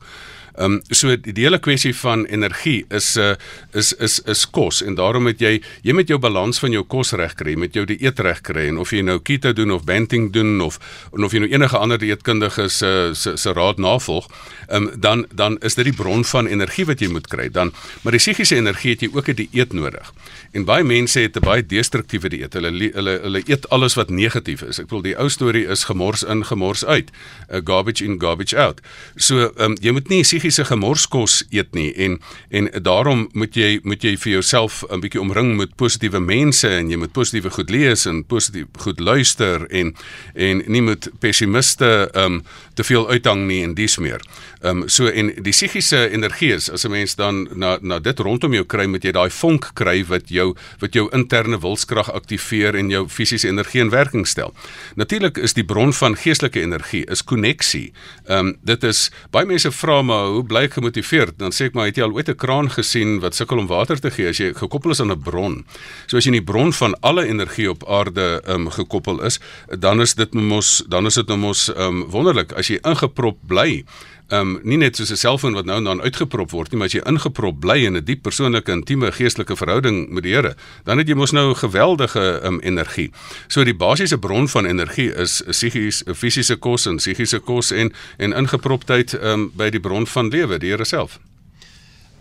Ehm 0.57 0.73
um, 0.73 0.81
so 0.89 1.13
die 1.15 1.43
hele 1.45 1.59
kwessie 1.59 1.93
van 1.95 2.25
energie 2.25 2.85
is 2.89 3.15
'n 3.15 3.21
uh, 3.21 3.35
is 3.73 3.93
is 3.93 4.19
is 4.19 4.49
kos 4.49 4.81
en 4.81 4.95
daarom 4.95 5.23
moet 5.23 5.39
jy 5.39 5.61
jy 5.83 5.93
met 5.93 6.07
jou 6.07 6.19
balans 6.19 6.59
van 6.59 6.71
jou 6.71 6.83
kos 6.83 7.11
reg 7.11 7.33
kry, 7.35 7.55
met 7.55 7.73
jou 7.73 7.85
dieet 7.85 8.19
reg 8.19 8.41
kry 8.41 8.67
en 8.67 8.77
of 8.77 8.91
jy 8.91 9.01
nou 9.01 9.19
keto 9.19 9.53
doen 9.53 9.71
of 9.71 9.83
banting 9.83 10.33
doen 10.33 10.61
of 10.61 10.79
of 11.11 11.31
jy 11.31 11.39
nou 11.39 11.49
enige 11.49 11.77
ander 11.77 11.97
dieetkundige 11.97 12.69
se 12.69 13.11
se 13.13 13.37
se 13.37 13.53
raad 13.53 13.77
navolg, 13.77 14.27
ehm 14.67 14.83
um, 14.83 14.91
dan 14.99 15.25
dan 15.33 15.57
is 15.61 15.75
dit 15.75 15.85
die 15.85 15.93
bron 15.93 16.25
van 16.25 16.47
energie 16.47 16.85
wat 16.85 16.99
jy 16.99 17.07
moet 17.07 17.27
kry. 17.27 17.49
Dan 17.49 17.71
maar 18.01 18.11
die 18.11 18.19
psigiese 18.19 18.55
energie 18.55 18.91
het 18.91 19.01
jy 19.01 19.09
ook 19.13 19.29
'n 19.29 19.35
dieet 19.35 19.73
nodig. 19.73 20.13
En 20.51 20.65
baie 20.65 20.83
mense 20.83 21.19
het 21.19 21.37
'n 21.37 21.45
baie 21.45 21.65
destruktiewe 21.65 22.29
dieet. 22.29 22.55
Hulle 22.59 22.91
hulle 22.93 23.19
hulle 23.23 23.41
eet 23.45 23.69
alles 23.69 23.95
wat 23.95 24.09
negatief 24.09 24.61
is. 24.61 24.79
Ek 24.79 24.89
bedoel 24.89 25.01
die 25.01 25.17
ou 25.19 25.29
storie 25.29 25.65
is 25.67 25.83
gemors 25.89 26.23
in 26.23 26.45
gemors 26.45 26.85
uit. 26.85 27.11
uh, 27.49 27.61
Garbage 27.63 28.03
in 28.05 28.19
garbage 28.19 28.57
out. 28.57 28.81
So 29.15 29.39
ehm 29.39 29.71
um, 29.71 29.77
jy 29.81 29.91
moet 29.91 30.09
nie 30.09 30.21
psigiese 30.23 30.65
gemorskos 30.65 31.43
eet 31.49 31.73
nie 31.73 31.91
en 31.93 32.19
en 32.49 32.69
daarom 32.83 33.27
moet 33.33 33.55
jy 33.55 33.79
moet 33.83 34.03
jy 34.03 34.15
vir 34.17 34.31
jouself 34.31 34.83
'n 34.89 34.99
bietjie 34.99 35.21
omring 35.21 35.55
met 35.57 35.75
positiewe 35.75 36.19
mense 36.19 36.67
en 36.67 36.89
jy 36.89 36.97
moet 36.97 37.11
positiewe 37.11 37.49
goed 37.49 37.69
lees 37.69 38.05
en 38.05 38.23
positief 38.25 38.67
goed 38.79 38.99
luister 38.99 39.65
en 39.69 39.95
en 40.35 40.63
nie 40.67 40.81
met 40.81 41.09
pessimiste 41.19 42.09
ehm 42.13 42.23
um, 42.33 42.43
te 42.73 42.83
veel 42.83 43.09
uithang 43.09 43.47
nie 43.47 43.63
en 43.63 43.73
dis 43.73 43.97
meer. 43.97 44.21
Ehm 44.61 44.83
um, 44.83 44.89
so 44.89 45.07
en 45.07 45.33
die 45.43 45.53
psigiese 45.53 46.09
energie 46.09 46.53
is 46.53 46.69
as 46.69 46.85
'n 46.85 46.91
mens 46.91 47.15
dan 47.15 47.47
na 47.53 47.77
na 47.81 47.99
dit 47.99 48.19
rondom 48.19 48.53
jou 48.53 48.65
kry 48.65 48.85
moet 48.85 49.03
jy 49.03 49.11
daai 49.11 49.29
vonk 49.29 49.71
kry 49.73 50.05
wat 50.05 50.29
jou 50.29 50.55
wat 50.79 50.93
jou 50.93 51.09
interne 51.11 51.59
wilskrag 51.59 52.11
aktiveer 52.11 52.48
aktiveer 52.49 52.75
en 52.75 52.89
jou 52.89 53.07
fisiese 53.09 53.47
energie 53.47 53.81
in 53.81 53.89
werking 53.89 54.25
stel. 54.27 54.53
Natuurlik 54.95 55.37
is 55.37 55.53
die 55.53 55.63
bron 55.63 55.93
van 55.93 56.15
geestelike 56.17 56.61
energie 56.61 57.05
is 57.09 57.23
koneksie. 57.23 57.91
Ehm 58.27 58.39
um, 58.39 58.57
dit 58.63 58.83
is 58.83 59.09
baie 59.31 59.45
mense 59.45 59.71
vra 59.71 60.01
maar 60.01 60.27
hoe 60.33 60.43
bly 60.43 60.63
ek 60.67 60.77
gemotiveerd? 60.77 61.37
Dan 61.37 61.51
sê 61.51 61.69
ek 61.69 61.75
maar 61.75 61.89
het 61.89 61.97
jy 61.97 62.03
al 62.03 62.13
ooit 62.13 62.29
'n 62.29 62.35
kraan 62.35 62.69
gesien 62.69 63.19
wat 63.19 63.35
sukkel 63.35 63.59
om 63.59 63.67
water 63.67 63.99
te 63.99 64.09
gee 64.09 64.29
as 64.29 64.37
jy 64.37 64.53
gekoppel 64.53 64.91
is 64.91 65.01
aan 65.01 65.11
'n 65.11 65.21
bron? 65.21 65.65
So 66.07 66.17
as 66.17 66.25
jy 66.25 66.33
in 66.33 66.41
die 66.41 66.51
bron 66.51 66.73
van 66.73 66.95
alle 67.01 67.27
energie 67.27 67.69
op 67.69 67.83
aarde 67.87 68.41
ehm 68.45 68.67
um, 68.67 68.69
gekoppel 68.69 69.23
is, 69.23 69.39
dan 69.79 70.01
is 70.01 70.15
dit 70.15 70.33
mos 70.33 70.83
dan 70.87 71.05
is 71.05 71.15
dit 71.15 71.27
nou 71.27 71.37
mos 71.37 71.69
ehm 71.69 71.81
um, 71.81 72.09
wonderlik 72.09 72.51
as 72.53 72.67
jy 72.67 72.79
ingeprop 72.83 73.37
bly 73.47 73.83
ehm 74.29 74.55
um, 74.55 74.59
nie 74.63 74.77
net 74.77 74.95
soos 74.95 75.11
'n 75.11 75.17
selfoon 75.17 75.53
wat 75.53 75.65
nou 75.65 75.77
en 75.77 75.83
dan 75.83 76.01
uitgeprop 76.01 76.51
word 76.51 76.71
nie, 76.71 76.77
maar 76.77 76.87
as 76.87 76.93
jy 76.93 77.01
ingeprop 77.05 77.59
bly 77.59 77.85
in 77.85 77.97
'n 77.97 78.03
diep 78.03 78.21
persoonlike 78.21 78.71
intieme 78.71 79.11
geestelike 79.11 79.55
verhouding 79.55 80.09
met 80.09 80.23
die 80.23 80.33
Here, 80.33 80.55
dan 80.85 80.97
het 80.97 81.07
jy 81.07 81.15
mos 81.15 81.31
nou 81.31 81.55
geweldige 81.55 82.39
ehm 82.43 82.53
um, 82.53 82.59
energie. 82.59 83.11
So 83.47 83.63
die 83.63 83.73
basiese 83.73 84.17
bron 84.17 84.47
van 84.47 84.65
energie 84.65 85.13
is 85.15 85.43
psigies, 85.47 86.03
fisiese 86.13 86.55
kos 86.55 86.85
en 86.85 86.97
psigiese 86.97 87.39
kos 87.39 87.71
en 87.71 87.93
en 88.17 88.33
ingeproptheid 88.33 89.13
ehm 89.13 89.33
um, 89.33 89.51
by 89.55 89.69
die 89.69 89.79
bron 89.79 90.07
van 90.07 90.29
lewe, 90.29 90.57
die 90.57 90.69
Here 90.69 90.85
self. 90.85 91.19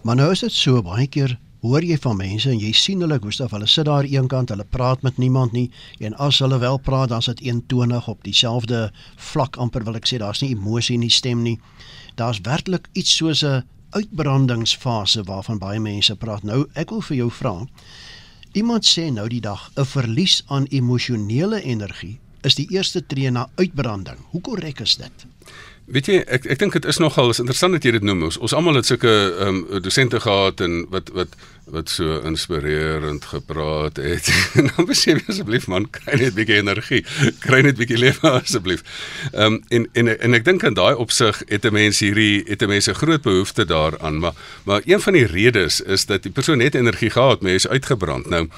Maar 0.03 0.17
nou 0.17 0.31
is 0.31 0.41
dit 0.41 0.53
so 0.53 0.83
baie 0.83 1.07
keer 1.07 1.39
hoor 1.61 1.83
jy 1.83 1.97
van 1.99 2.17
mense 2.17 2.51
en 2.51 2.59
jy 2.59 2.73
sien 2.73 3.01
hulle 3.01 3.19
Gustaf, 3.19 3.51
hulle 3.51 3.67
sit 3.67 3.85
daar 3.85 4.05
eenkant, 4.05 4.49
hulle 4.51 4.65
praat 4.65 5.03
met 5.03 5.19
niemand 5.19 5.53
nie 5.53 5.71
en 6.01 6.15
as 6.15 6.39
hulle 6.39 6.59
wel 6.59 6.79
praat, 6.79 7.09
dan 7.09 7.19
is 7.19 7.27
dit 7.27 7.41
eentonig 7.41 8.09
op 8.09 8.23
dieselfde 8.25 8.93
vlak 9.17 9.57
amper 9.57 9.85
wil 9.85 9.97
ek 9.97 10.07
sê, 10.07 10.19
daar's 10.19 10.43
nie 10.43 10.55
emosie 10.55 10.95
in 10.95 11.07
die 11.07 11.11
stem 11.11 11.43
nie 11.43 11.59
daar's 12.19 12.41
werklik 12.43 12.89
iets 12.93 13.17
soos 13.17 13.43
'n 13.45 13.65
uitbrandingsfase 13.91 15.23
waarvan 15.23 15.59
baie 15.59 15.81
mense 15.81 16.17
praat. 16.17 16.43
Nou, 16.43 16.67
ek 16.75 16.91
wil 16.91 17.01
vir 17.01 17.17
jou 17.17 17.31
vra. 17.31 17.67
Iemand 18.53 18.85
sê 18.87 19.13
nou 19.13 19.29
die 19.29 19.41
dag 19.41 19.71
'n 19.77 19.85
verlies 19.85 20.43
aan 20.47 20.67
emosionele 20.67 21.63
energie 21.63 22.19
is 22.43 22.55
die 22.55 22.71
eerste 22.71 23.07
tree 23.07 23.31
na 23.31 23.51
uitbranding. 23.55 24.19
Hoe 24.31 24.41
korrek 24.41 24.81
is 24.81 24.97
dit? 24.97 25.27
Weet 25.89 26.09
jy, 26.11 26.17
ek 26.29 26.45
ek 26.53 26.59
dink 26.61 26.75
dit 26.77 26.85
is 26.85 26.99
nogal 27.01 27.31
interessant 27.33 27.73
dat 27.73 27.87
jy 27.87 27.95
dit 27.97 28.05
noem. 28.05 28.27
Ons, 28.29 28.37
ons 28.45 28.53
almal 28.53 28.77
het 28.77 28.89
sulke 28.89 29.09
ehm 29.09 29.63
um, 29.65 29.81
dosente 29.81 30.21
gehad 30.21 30.61
en 30.61 30.83
wat 30.93 31.09
wat 31.17 31.39
wat 31.73 31.91
so 31.93 32.21
inspirerend 32.25 33.25
gepraat 33.25 33.97
het. 33.97 34.29
En 34.59 34.69
dan 34.77 34.87
besef 34.89 35.21
jy 35.21 35.33
asseblief 35.33 35.67
man, 35.69 35.87
kry 35.93 36.17
net 36.17 36.33
'n 36.33 36.37
bietjie 36.37 36.61
energie. 36.61 37.01
Kry 37.45 37.61
net 37.65 37.77
'n 37.77 37.81
bietjie 37.81 38.01
lewe 38.01 38.33
asseblief. 38.41 38.85
Ehm 39.33 39.59
um, 39.59 39.63
en 39.69 39.89
en 39.93 40.13
en 40.19 40.37
ek 40.37 40.45
dink 40.45 40.65
aan 40.65 40.77
daai 40.77 40.95
opsig 40.97 41.41
het 41.49 41.65
'n 41.65 41.73
mens 41.73 42.01
hierdie 42.05 42.45
het 42.49 42.63
'n 42.63 42.69
mens 42.69 42.89
'n 42.89 43.01
groot 43.01 43.23
behoefte 43.23 43.65
daaraan, 43.65 44.19
maar 44.19 44.37
maar 44.65 44.83
een 44.85 45.01
van 45.01 45.13
die 45.13 45.27
redes 45.27 45.81
is 45.81 46.05
dat 46.07 46.23
die 46.23 46.33
persoon 46.33 46.59
net 46.59 46.75
energie 46.75 47.11
gehad, 47.11 47.41
maar 47.41 47.51
hy 47.51 47.57
is 47.57 47.69
uitgebrand. 47.69 48.29
Nou 48.29 48.49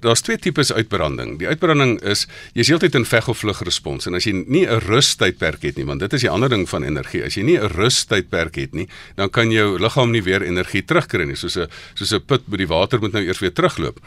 daar's 0.00 0.20
twee 0.20 0.38
tipes 0.38 0.72
uitbranding. 0.72 1.38
Die 1.38 1.46
uitbranding 1.46 2.00
is 2.02 2.26
jy's 2.52 2.68
heeltyd 2.68 2.94
in 2.94 3.04
veg 3.04 3.28
of 3.28 3.38
vlug 3.38 3.62
respons 3.62 4.06
en 4.06 4.14
as 4.14 4.24
jy 4.24 4.44
nie 4.46 4.66
'n 4.66 4.80
rustydperk 4.88 5.62
het 5.62 5.76
nie, 5.76 5.86
want 5.86 6.00
dit 6.00 6.12
is 6.12 6.20
die 6.20 6.30
ander 6.30 6.48
ding 6.48 6.65
van 6.66 6.84
energie. 6.84 7.24
As 7.24 7.36
jy 7.36 7.42
nie 7.42 7.58
'n 7.58 7.68
rustydperk 7.68 8.56
het 8.56 8.74
nie, 8.74 8.88
dan 9.16 9.30
kan 9.30 9.50
jou 9.50 9.78
liggaam 9.78 10.10
nie 10.10 10.22
weer 10.22 10.42
energie 10.42 10.82
terugkry 10.82 11.24
nie, 11.24 11.36
soos 11.36 11.56
'n 11.56 11.68
soos 11.94 12.12
'n 12.12 12.20
put 12.26 12.46
by 12.46 12.56
die 12.56 12.66
water 12.66 13.00
moet 13.00 13.12
nou 13.12 13.22
eers 13.24 13.38
weer 13.38 13.52
terugloop. 13.52 13.98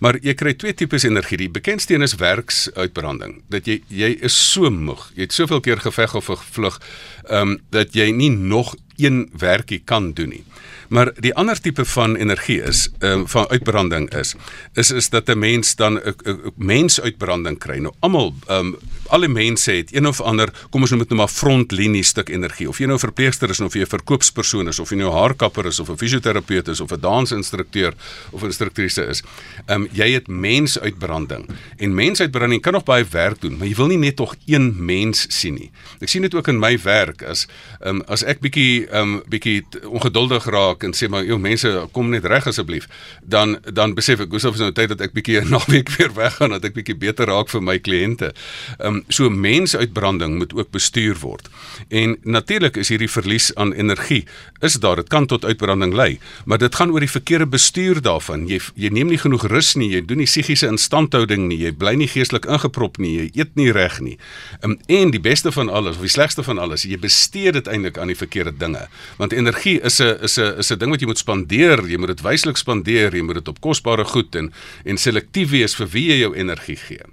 Maar 0.00 0.18
jy 0.22 0.34
kry 0.34 0.54
twee 0.54 0.74
tipes 0.74 1.04
energie. 1.04 1.36
Die 1.36 1.48
bekendste 1.48 1.94
een 1.94 2.02
is 2.02 2.14
werksuitbranding. 2.14 3.42
Dat 3.48 3.66
jy 3.66 3.82
jy 3.88 4.18
is 4.20 4.52
so 4.52 4.70
moeg. 4.70 5.10
Jy 5.14 5.22
het 5.22 5.32
soveel 5.32 5.60
keer 5.60 5.78
geveg 5.78 6.14
of 6.14 6.26
gevlug, 6.26 6.80
ehm 7.28 7.48
um, 7.48 7.60
dat 7.70 7.94
jy 7.94 8.10
nie 8.10 8.30
nog 8.30 8.74
een 8.96 9.30
werkie 9.32 9.82
kan 9.84 10.12
doen 10.12 10.28
nie. 10.28 10.44
Maar 10.88 11.12
die 11.20 11.34
ander 11.34 11.60
tipe 11.60 11.84
van 11.84 12.16
energie 12.16 12.62
is 12.62 12.88
ehm 12.98 13.20
uh, 13.20 13.26
van 13.26 13.48
uitbranding 13.48 14.10
is 14.14 14.34
is 14.74 14.90
is 14.90 15.08
dat 15.08 15.28
'n 15.28 15.38
mens 15.38 15.74
dan 15.74 15.98
'n 15.98 16.52
mensuitbranding 16.56 17.58
kry. 17.58 17.78
Nou 17.78 17.94
almal 18.00 18.34
ehm 18.46 18.58
um, 18.58 18.76
alle 19.08 19.28
mense 19.28 19.70
het 19.70 19.94
een 19.94 20.06
of 20.06 20.20
ander, 20.20 20.50
kom 20.70 20.80
ons 20.80 20.90
noem 20.90 20.98
dit 20.98 21.08
nou 21.08 21.20
maar 21.20 21.30
frontlinie 21.30 22.02
stuk 22.02 22.28
energie. 22.28 22.68
Of 22.68 22.78
jy 22.78 22.86
nou 22.86 22.96
'n 22.96 23.06
verpleegster 23.06 23.50
is 23.50 23.60
of 23.60 23.74
jy 23.74 23.80
'n 23.80 23.86
verkoopspersoon 23.86 24.68
is 24.68 24.78
of 24.78 24.90
jy 24.90 24.96
nou 24.96 25.12
haarkapper 25.12 25.66
is 25.66 25.80
of 25.80 25.90
'n 25.90 25.96
fisioterapeut 25.96 26.68
is 26.68 26.80
of 26.80 26.90
'n 26.92 27.00
dansinstrukteur 27.00 27.94
of 28.30 28.42
'n 28.42 28.46
instruktrise 28.46 29.06
is. 29.06 29.22
Ehm 29.66 29.82
um, 29.82 29.88
jy 29.92 30.12
het 30.12 30.28
mensuitbranding. 30.28 31.48
En 31.76 31.94
mensuitbranding 31.94 32.62
kan 32.62 32.72
nog 32.72 32.84
baie 32.84 33.04
werk 33.10 33.40
doen, 33.40 33.56
maar 33.56 33.66
jy 33.66 33.74
wil 33.74 33.86
nie 33.86 33.98
net 33.98 34.16
tog 34.16 34.34
een 34.46 34.74
mens 34.84 35.26
sien 35.28 35.54
nie. 35.54 35.70
Ek 36.00 36.08
sien 36.08 36.22
dit 36.22 36.34
ook 36.34 36.48
in 36.48 36.58
my 36.58 36.78
werk 36.82 37.22
as 37.22 37.46
ehm 37.80 37.96
um, 37.96 38.02
as 38.06 38.22
ek 38.22 38.40
bietjie 38.40 38.86
ehm 38.86 39.14
um, 39.14 39.22
bietjie 39.28 39.64
ongeduldig 39.84 40.44
raak 40.44 40.75
en 40.82 40.92
sê 40.92 41.08
maar 41.08 41.24
joh 41.24 41.38
mense 41.38 41.88
kom 41.92 42.10
net 42.10 42.24
reg 42.24 42.46
asseblief 42.46 42.88
dan 43.22 43.58
dan 43.72 43.94
besef 43.94 44.20
ek 44.20 44.30
hoesof 44.30 44.54
is 44.54 44.60
nou 44.60 44.72
tyd 44.72 44.88
dat 44.94 45.00
ek 45.00 45.14
bietjie 45.16 45.40
'n 45.40 45.50
naweek 45.56 45.90
weer 45.96 46.12
weggaan 46.14 46.50
dat 46.50 46.64
ek 46.64 46.74
bietjie 46.74 46.96
beter 46.96 47.26
raak 47.26 47.48
vir 47.48 47.62
my 47.62 47.78
kliënte. 47.78 48.32
Ehm 48.78 49.00
um, 49.00 49.04
so 49.08 49.30
mensuitbranding 49.30 50.36
moet 50.38 50.54
ook 50.54 50.70
bestuur 50.70 51.18
word. 51.20 51.48
En 51.88 52.16
natuurlik 52.22 52.76
is 52.76 52.88
hierdie 52.88 53.10
verlies 53.10 53.54
aan 53.54 53.72
energie 53.72 54.24
is 54.60 54.78
daar 54.80 54.96
dit 54.96 55.08
kan 55.08 55.26
tot 55.26 55.44
uitbranding 55.44 55.94
lei, 55.94 56.18
maar 56.44 56.58
dit 56.58 56.74
gaan 56.74 56.90
oor 56.90 57.00
die 57.00 57.10
verkeerde 57.10 57.46
bestuur 57.46 58.00
daarvan. 58.02 58.46
Jy 58.48 58.60
jy 58.74 58.90
neem 58.90 59.08
nie 59.12 59.20
genoeg 59.20 59.46
rus 59.52 59.74
nie, 59.76 59.90
jy 59.92 60.02
doen 60.06 60.18
nie 60.22 60.28
psigiese 60.28 60.66
instandhouding 60.66 61.48
nie, 61.48 61.58
jy 61.66 61.72
bly 61.72 61.94
nie 61.94 62.08
geestelik 62.08 62.46
ingeprop 62.46 62.98
nie, 62.98 63.12
jy 63.16 63.26
eet 63.42 63.54
nie 63.56 63.70
reg 63.72 64.00
nie. 64.00 64.16
Um, 64.62 64.78
en 64.88 65.10
die 65.10 65.20
beste 65.20 65.52
van 65.52 65.68
alles 65.68 65.96
of 65.96 66.06
die 66.06 66.12
slegste 66.12 66.42
van 66.46 66.58
alles, 66.58 66.86
jy 66.88 66.98
bestee 67.00 67.52
dit 67.52 67.68
eintlik 67.68 67.98
aan 67.98 68.12
die 68.12 68.18
verkeerde 68.18 68.54
dinge. 68.58 68.86
Want 69.20 69.32
energie 69.32 69.80
is 69.80 70.00
'n 70.00 70.16
is 70.22 70.38
'n 70.38 70.58
is 70.66 70.74
'n 70.74 70.78
ding 70.78 70.90
wat 70.90 71.00
jy 71.00 71.06
moet 71.06 71.18
spandeer, 71.18 71.78
jy 71.86 71.98
moet 71.98 72.16
dit 72.16 72.22
wyslik 72.22 72.56
spandeer, 72.56 73.14
jy 73.14 73.22
moet 73.22 73.38
dit 73.38 73.48
op 73.48 73.60
kosbare 73.60 74.04
goed 74.04 74.34
en 74.34 74.52
en 74.84 74.96
selektief 74.98 75.50
wees 75.50 75.74
vir 75.74 75.86
wie 75.86 76.06
jy 76.08 76.18
jou 76.18 76.34
energie 76.34 76.76
gee. 76.76 77.04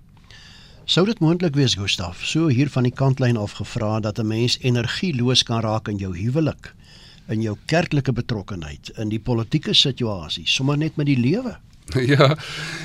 Sou 0.86 1.05
dit 1.05 1.19
moontlik 1.19 1.55
wees, 1.55 1.75
Gustaf, 1.75 2.25
so 2.25 2.48
hier 2.48 2.69
van 2.69 2.83
die 2.83 2.91
kantlyn 2.91 3.38
af 3.38 3.53
gevra 3.60 4.00
dat 4.00 4.19
'n 4.19 4.27
mens 4.27 4.57
energieloos 4.62 5.43
kan 5.43 5.62
raak 5.62 5.88
in 5.88 5.98
jou 5.98 6.17
huwelik, 6.17 6.74
in 7.29 7.41
jou 7.41 7.55
kerklike 7.65 8.12
betrokkenheid, 8.12 8.91
in 8.98 9.10
die 9.10 9.19
politieke 9.19 9.74
situasie, 9.74 10.48
sommer 10.48 10.77
net 10.77 10.95
met 10.98 11.05
die 11.05 11.17
lewe? 11.17 11.57
Ja, 12.13 12.35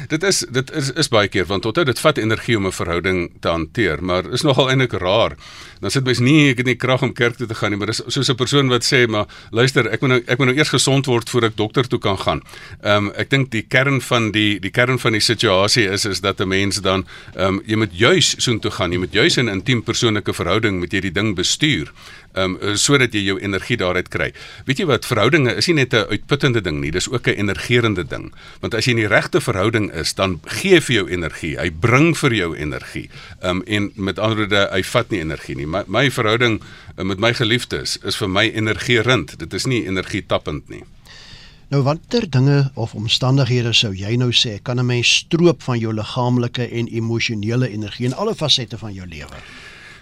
dit 0.08 0.22
is 0.22 0.44
dit 0.50 0.70
is 0.70 0.90
is 0.92 1.08
baie 1.08 1.28
keer 1.28 1.46
want 1.46 1.66
onthou 1.66 1.84
dit 1.86 2.00
vat 2.00 2.18
energie 2.18 2.56
om 2.56 2.66
'n 2.66 2.72
verhouding 2.72 3.30
te 3.40 3.48
hanteer, 3.48 4.04
maar 4.04 4.32
is 4.32 4.42
nogal 4.42 4.70
eintlik 4.70 4.92
raar. 4.92 5.36
Dan 5.80 5.90
sit 5.90 6.04
mens 6.04 6.18
nie 6.18 6.50
ek 6.50 6.56
het 6.56 6.66
nie 6.66 6.76
krag 6.76 7.02
om 7.02 7.12
kerk 7.12 7.36
toe 7.36 7.46
te 7.46 7.54
gaan 7.54 7.70
nie, 7.70 7.78
maar 7.78 7.86
dis 7.86 8.02
soos 8.06 8.28
'n 8.28 8.34
persoon 8.34 8.68
wat 8.68 8.84
sê 8.84 9.06
maar 9.06 9.26
luister, 9.50 9.86
ek 9.90 10.00
moet 10.00 10.10
nou 10.10 10.22
ek 10.26 10.38
moet 10.38 10.46
nou 10.46 10.56
eers 10.56 10.68
gesond 10.74 11.06
word 11.06 11.30
voordat 11.30 11.50
ek 11.50 11.56
dokter 11.56 11.88
toe 11.88 11.98
kan 11.98 12.18
gaan. 12.18 12.42
Ehm 12.82 13.06
um, 13.06 13.12
ek 13.16 13.30
dink 13.30 13.50
die 13.50 13.62
kern 13.62 14.00
van 14.00 14.30
die 14.32 14.58
die 14.60 14.70
kern 14.70 14.98
van 14.98 15.12
die 15.12 15.20
situasie 15.20 15.88
is 15.88 16.04
is 16.04 16.20
dat 16.20 16.40
'n 16.40 16.48
mens 16.48 16.80
dan 16.80 17.06
ehm 17.34 17.46
um, 17.46 17.62
jy 17.66 17.76
moet 17.76 17.92
juis 17.92 18.34
soontoe 18.38 18.70
gaan, 18.70 18.92
jy 18.92 18.98
moet 18.98 19.12
juis 19.12 19.36
in 19.36 19.46
'n 19.46 19.52
intiem 19.52 19.82
persoonlike 19.82 20.32
verhouding 20.32 20.80
met 20.80 20.92
jy 20.92 21.00
die 21.00 21.12
ding 21.12 21.34
bestuur 21.34 21.92
um, 22.44 22.56
sodat 22.74 23.14
jy 23.14 23.24
jou 23.26 23.38
energie 23.40 23.76
daaruit 23.76 24.08
kry. 24.08 24.32
Weet 24.68 24.82
jy 24.82 24.86
wat, 24.90 25.06
verhoudinge 25.08 25.54
is 25.58 25.68
nie 25.68 25.74
net 25.80 25.94
'n 25.94 26.08
uitputtende 26.10 26.60
ding 26.60 26.80
nie, 26.80 26.90
dis 26.90 27.08
ook 27.10 27.28
'n 27.28 27.38
energierende 27.38 28.04
ding. 28.04 28.32
Want 28.60 28.74
as 28.74 28.84
jy 28.84 28.90
in 28.90 29.02
die 29.04 29.14
regte 29.14 29.40
verhouding 29.40 29.92
is, 29.92 30.14
dan 30.14 30.40
gee 30.44 30.80
vir 30.80 30.94
jou 30.94 31.08
energie. 31.10 31.56
Hy 31.58 31.70
bring 31.70 32.16
vir 32.16 32.34
jou 32.34 32.56
energie. 32.56 33.08
Um 33.42 33.62
en 33.66 33.90
met 33.94 34.18
ander 34.18 34.36
woorde, 34.36 34.68
hy 34.72 34.82
vat 34.82 35.10
nie 35.10 35.20
energie 35.20 35.56
nie. 35.56 35.66
My, 35.66 35.82
my 35.86 36.10
verhouding 36.10 36.60
uh, 36.98 37.04
met 37.04 37.18
my 37.18 37.32
geliefdes 37.32 37.98
is 38.04 38.16
vir 38.16 38.28
my 38.28 38.50
energierend. 38.50 39.38
Dit 39.38 39.54
is 39.54 39.66
nie 39.66 39.84
energietappend 39.86 40.68
nie. 40.68 40.84
Nou 41.68 41.82
watter 41.84 42.24
dinge 42.30 42.70
of 42.74 42.94
omstandighede 42.96 43.74
sou 43.76 43.90
jy 43.92 44.14
nou 44.16 44.30
sê 44.32 44.56
kan 44.62 44.78
'n 44.80 44.86
mens 44.86 45.08
stroop 45.08 45.62
van 45.62 45.78
jou 45.78 45.92
liggaamlike 45.92 46.68
en 46.68 46.86
emosionele 46.88 47.68
energie 47.68 48.06
in 48.06 48.14
alle 48.14 48.34
fasette 48.34 48.78
van 48.78 48.92
jou 48.92 49.06
lewe? 49.06 49.36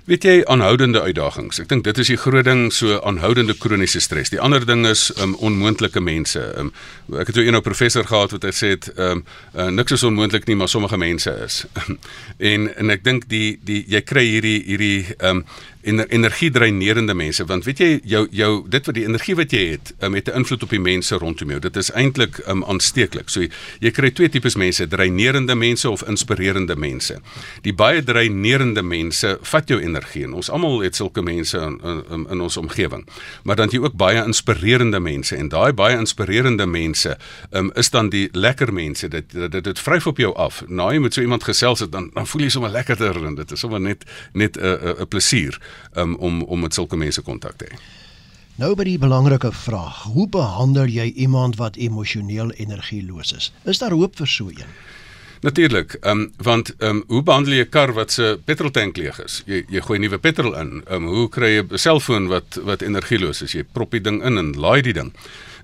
Weet 0.06 0.22
jy 0.22 0.34
aanhoudende 0.46 1.00
uitdagings. 1.02 1.58
Ek 1.58 1.66
dink 1.66 1.82
dit 1.82 1.98
is 1.98 2.12
die 2.12 2.18
groot 2.22 2.46
ding 2.46 2.68
so 2.70 2.94
aanhoudende 3.02 3.56
kroniese 3.58 3.98
stres. 3.98 4.30
Die 4.30 4.38
ander 4.38 4.62
ding 4.62 4.84
is 4.86 5.08
um 5.18 5.32
onmoontlike 5.42 5.98
mense. 5.98 6.38
Um 6.62 6.70
ek 7.10 7.32
het 7.32 7.40
'n 7.42 7.50
nou 7.50 7.60
professor 7.60 8.06
gehad 8.06 8.30
wat 8.30 8.46
hy 8.46 8.52
sê 8.54 8.68
het 8.78 8.86
um 8.94 9.24
uh, 9.58 9.66
niks 9.66 9.92
is 9.92 10.04
onmoontlik 10.06 10.46
nie, 10.46 10.54
maar 10.54 10.68
sommige 10.68 10.96
mense 10.96 11.30
is. 11.44 11.66
en 12.52 12.70
en 12.76 12.90
ek 12.90 13.02
dink 13.02 13.26
die 13.28 13.58
die 13.64 13.82
jy 13.88 14.00
kry 14.00 14.24
hierdie 14.30 14.62
hierdie 14.62 15.06
um 15.18 15.44
en 15.86 16.02
energiedreinerende 16.08 17.14
mense 17.14 17.44
want 17.46 17.64
weet 17.64 17.78
jy 17.78 17.90
jou 18.04 18.24
jou 18.34 18.50
dit 18.68 18.88
wat 18.88 18.96
die 18.96 19.04
energie 19.06 19.36
wat 19.38 19.52
jy 19.54 19.62
het 19.74 19.92
um, 20.02 20.14
het 20.18 20.28
'n 20.28 20.42
invloed 20.42 20.62
op 20.62 20.70
die 20.70 20.80
mense 20.80 21.14
rondom 21.14 21.50
jou. 21.50 21.60
Dit 21.60 21.76
is 21.76 21.90
eintlik 21.90 22.40
um, 22.48 22.64
aansteeklik. 22.64 23.28
So 23.28 23.40
jy, 23.40 23.50
jy 23.80 23.90
kry 23.90 24.10
twee 24.10 24.28
tipes 24.28 24.56
mense 24.56 24.86
dreinerende 24.86 25.54
mense 25.54 25.90
of 25.90 26.02
inspirerende 26.02 26.76
mense. 26.76 27.20
Die 27.62 27.74
baie 27.74 28.02
dreinerende 28.02 28.82
mense 28.82 29.38
vat 29.42 29.68
jou 29.68 29.80
energie 29.80 30.24
en 30.24 30.32
ons 30.32 30.50
almal 30.50 30.80
het 30.80 30.96
sulke 30.96 31.22
mense 31.22 31.58
in, 31.58 31.80
in, 32.10 32.26
in 32.30 32.40
ons 32.40 32.56
omgewing. 32.56 33.06
Maar 33.44 33.56
dan 33.56 33.68
jy 33.70 33.78
ook 33.78 33.94
baie 33.94 34.24
inspirerende 34.24 35.00
mense 35.00 35.36
en 35.36 35.48
daai 35.48 35.72
baie 35.72 35.98
inspirerende 35.98 36.66
mense 36.66 37.16
um, 37.52 37.70
is 37.74 37.90
dan 37.90 38.08
die 38.08 38.28
lekker 38.32 38.72
mense. 38.72 39.08
Dit 39.08 39.32
dit 39.32 39.52
dit, 39.52 39.64
dit 39.64 39.78
vryf 39.78 40.06
op 40.06 40.18
jou 40.18 40.34
af. 40.34 40.62
Nou 40.66 40.92
jy 40.92 40.98
met 40.98 41.14
so 41.14 41.20
iemand 41.20 41.44
gesels 41.44 41.80
het 41.80 41.92
dan 41.92 42.10
dan 42.14 42.26
voel 42.26 42.42
jy 42.42 42.48
sommer 42.48 42.70
lekkerder 42.70 43.24
en 43.26 43.34
dit 43.34 43.52
is 43.52 43.60
sommer 43.60 43.80
net 43.80 44.04
net 44.32 44.56
'n 44.56 44.60
uh, 44.60 44.72
'n 44.72 44.86
uh, 44.86 45.00
uh, 45.00 45.06
plesier 45.08 45.58
um, 45.94 46.16
om 46.16 46.42
om 46.42 46.60
met 46.60 46.74
sulke 46.74 46.96
mense 46.96 47.22
kontak 47.22 47.56
te 47.56 47.70
hê. 47.70 47.78
Nou 48.56 48.74
by 48.74 48.86
die 48.88 48.98
belangrike 48.98 49.50
vraag, 49.52 50.02
hoe 50.14 50.28
behandel 50.32 50.88
jy 50.88 51.10
iemand 51.12 51.58
wat 51.60 51.76
emosioneel 51.76 52.54
energieloos 52.56 53.34
is? 53.36 53.50
Is 53.64 53.78
daar 53.78 53.92
hoop 53.92 54.16
vir 54.16 54.26
so 54.26 54.48
'n? 54.48 54.64
Natuurlik, 55.40 55.98
ehm 56.00 56.20
um, 56.20 56.32
want 56.36 56.74
ehm 56.78 56.96
um, 56.96 57.04
hoe 57.06 57.22
behandel 57.22 57.52
jy 57.52 57.64
'n 57.64 57.68
kar 57.68 57.92
wat 57.92 58.12
se 58.12 58.38
petroltank 58.44 58.96
leeg 58.96 59.18
is? 59.24 59.42
Jy 59.46 59.64
jy 59.68 59.80
gooi 59.80 59.98
nuwe 59.98 60.18
petrol 60.18 60.54
in. 60.54 60.82
Ehm 60.86 61.04
um, 61.04 61.06
hoe 61.06 61.28
kry 61.28 61.50
jy 61.56 61.62
'n 61.62 61.78
selfoon 61.78 62.26
wat 62.28 62.58
wat 62.64 62.82
energieloos 62.82 63.42
is? 63.42 63.52
Jy 63.52 63.64
prop 63.72 63.90
die 63.90 64.00
ding 64.00 64.22
in 64.24 64.38
en 64.38 64.52
laai 64.52 64.82
die 64.82 64.92
ding. 64.92 65.12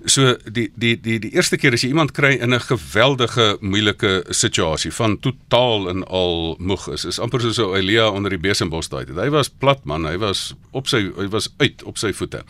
So 0.05 0.33
die 0.51 0.67
die 0.75 0.97
die 0.99 1.19
die 1.23 1.31
eerste 1.31 1.55
keer 1.57 1.73
as 1.73 1.83
jy 1.85 1.93
iemand 1.93 2.11
kry 2.11 2.33
in 2.35 2.53
'n 2.53 2.59
geweldige 2.59 3.57
moeilike 3.61 4.25
situasie 4.29 4.91
van 4.91 5.19
totaal 5.19 5.89
en 5.89 6.03
al 6.03 6.55
moeg 6.59 6.87
is, 6.91 7.05
is 7.05 7.19
amper 7.19 7.41
soos 7.41 7.57
'n 7.57 7.75
Elia 7.75 8.09
onder 8.09 8.29
die 8.29 8.39
besembos 8.49 8.89
daai. 8.89 9.05
Hy 9.05 9.29
was 9.29 9.49
plat 9.49 9.85
man, 9.85 10.05
hy 10.05 10.17
was 10.17 10.53
op 10.71 10.87
sy 10.87 11.11
hy 11.15 11.29
was 11.29 11.49
uit 11.57 11.83
op 11.83 11.97
sy 11.97 12.11
voete. 12.13 12.43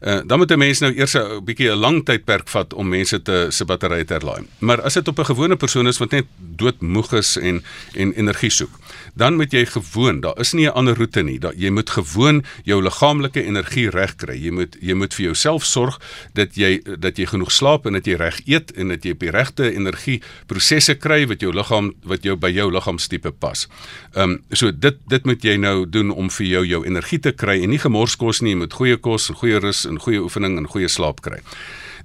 Uh, 0.00 0.20
dan 0.26 0.38
moet 0.38 0.50
'n 0.50 0.58
mens 0.58 0.78
nou 0.78 0.92
eers 0.94 1.14
'n 1.14 1.44
bietjie 1.44 1.70
'n 1.70 1.78
lang 1.78 2.04
tydperk 2.04 2.48
vat 2.48 2.74
om 2.74 2.88
mense 2.88 3.22
te 3.22 3.46
se 3.50 3.64
batterye 3.64 4.04
te 4.04 4.12
herlaai. 4.12 4.44
Maar 4.58 4.80
as 4.82 4.94
dit 4.94 5.08
op 5.08 5.18
'n 5.18 5.24
gewone 5.24 5.56
persoon 5.56 5.86
is 5.86 5.98
wat 5.98 6.10
net 6.10 6.26
doodmoeg 6.56 7.12
is 7.12 7.36
en 7.36 7.64
en 7.94 8.12
energie 8.12 8.50
soek, 8.50 8.70
dan 9.14 9.36
moet 9.36 9.52
jy 9.52 9.66
gewoon, 9.66 10.20
daar 10.20 10.38
is 10.38 10.52
nie 10.52 10.66
'n 10.66 10.72
ander 10.72 10.96
roete 10.96 11.22
nie. 11.22 11.38
Dat 11.38 11.52
jy 11.56 11.70
moet 11.70 11.90
gewoon 11.90 12.44
jou 12.64 12.82
liggaamlike 12.82 13.42
energie 13.42 13.90
regkry. 13.90 14.44
Jy 14.44 14.50
moet 14.50 14.76
jy 14.80 14.94
moet 14.94 15.14
vir 15.14 15.24
jouself 15.24 15.64
sorg 15.64 16.00
dat 16.32 16.54
jy 16.54 16.82
dat 16.98 17.16
jy 17.16 17.26
genoeg 17.26 17.52
slaap 17.52 17.86
en 17.86 17.92
dat 17.92 18.06
jy 18.06 18.14
reg 18.14 18.40
eet 18.44 18.72
en 18.72 18.88
dat 18.88 19.04
jy 19.04 19.10
op 19.10 19.20
die 19.20 19.30
regte 19.30 19.72
energie 19.72 20.22
prosesse 20.46 20.94
kry 20.94 21.26
wat 21.26 21.40
jou 21.40 21.52
liggaam 21.52 21.94
wat 22.02 22.22
jou 22.22 22.36
by 22.36 22.50
jou 22.50 22.72
liggaamstipe 22.72 23.30
pas. 23.30 23.68
Ehm 24.14 24.30
um, 24.30 24.42
so 24.50 24.70
dit 24.78 24.96
dit 25.08 25.24
moet 25.24 25.42
jy 25.42 25.56
nou 25.56 25.88
doen 25.88 26.10
om 26.10 26.30
vir 26.30 26.46
jou 26.46 26.66
jou 26.66 26.84
energie 26.86 27.18
te 27.18 27.32
kry 27.32 27.62
en 27.62 27.70
nie 27.70 27.78
gemors 27.78 28.16
kos 28.16 28.40
nie, 28.40 28.50
jy 28.50 28.56
moet 28.56 28.72
goeie 28.72 28.96
kos, 28.96 29.30
goeie 29.34 29.58
rus 29.58 29.85
en 29.88 30.00
goeie 30.02 30.22
oefening 30.22 30.58
en 30.60 30.68
goeie 30.70 30.88
slaap 30.88 31.22
kry 31.24 31.40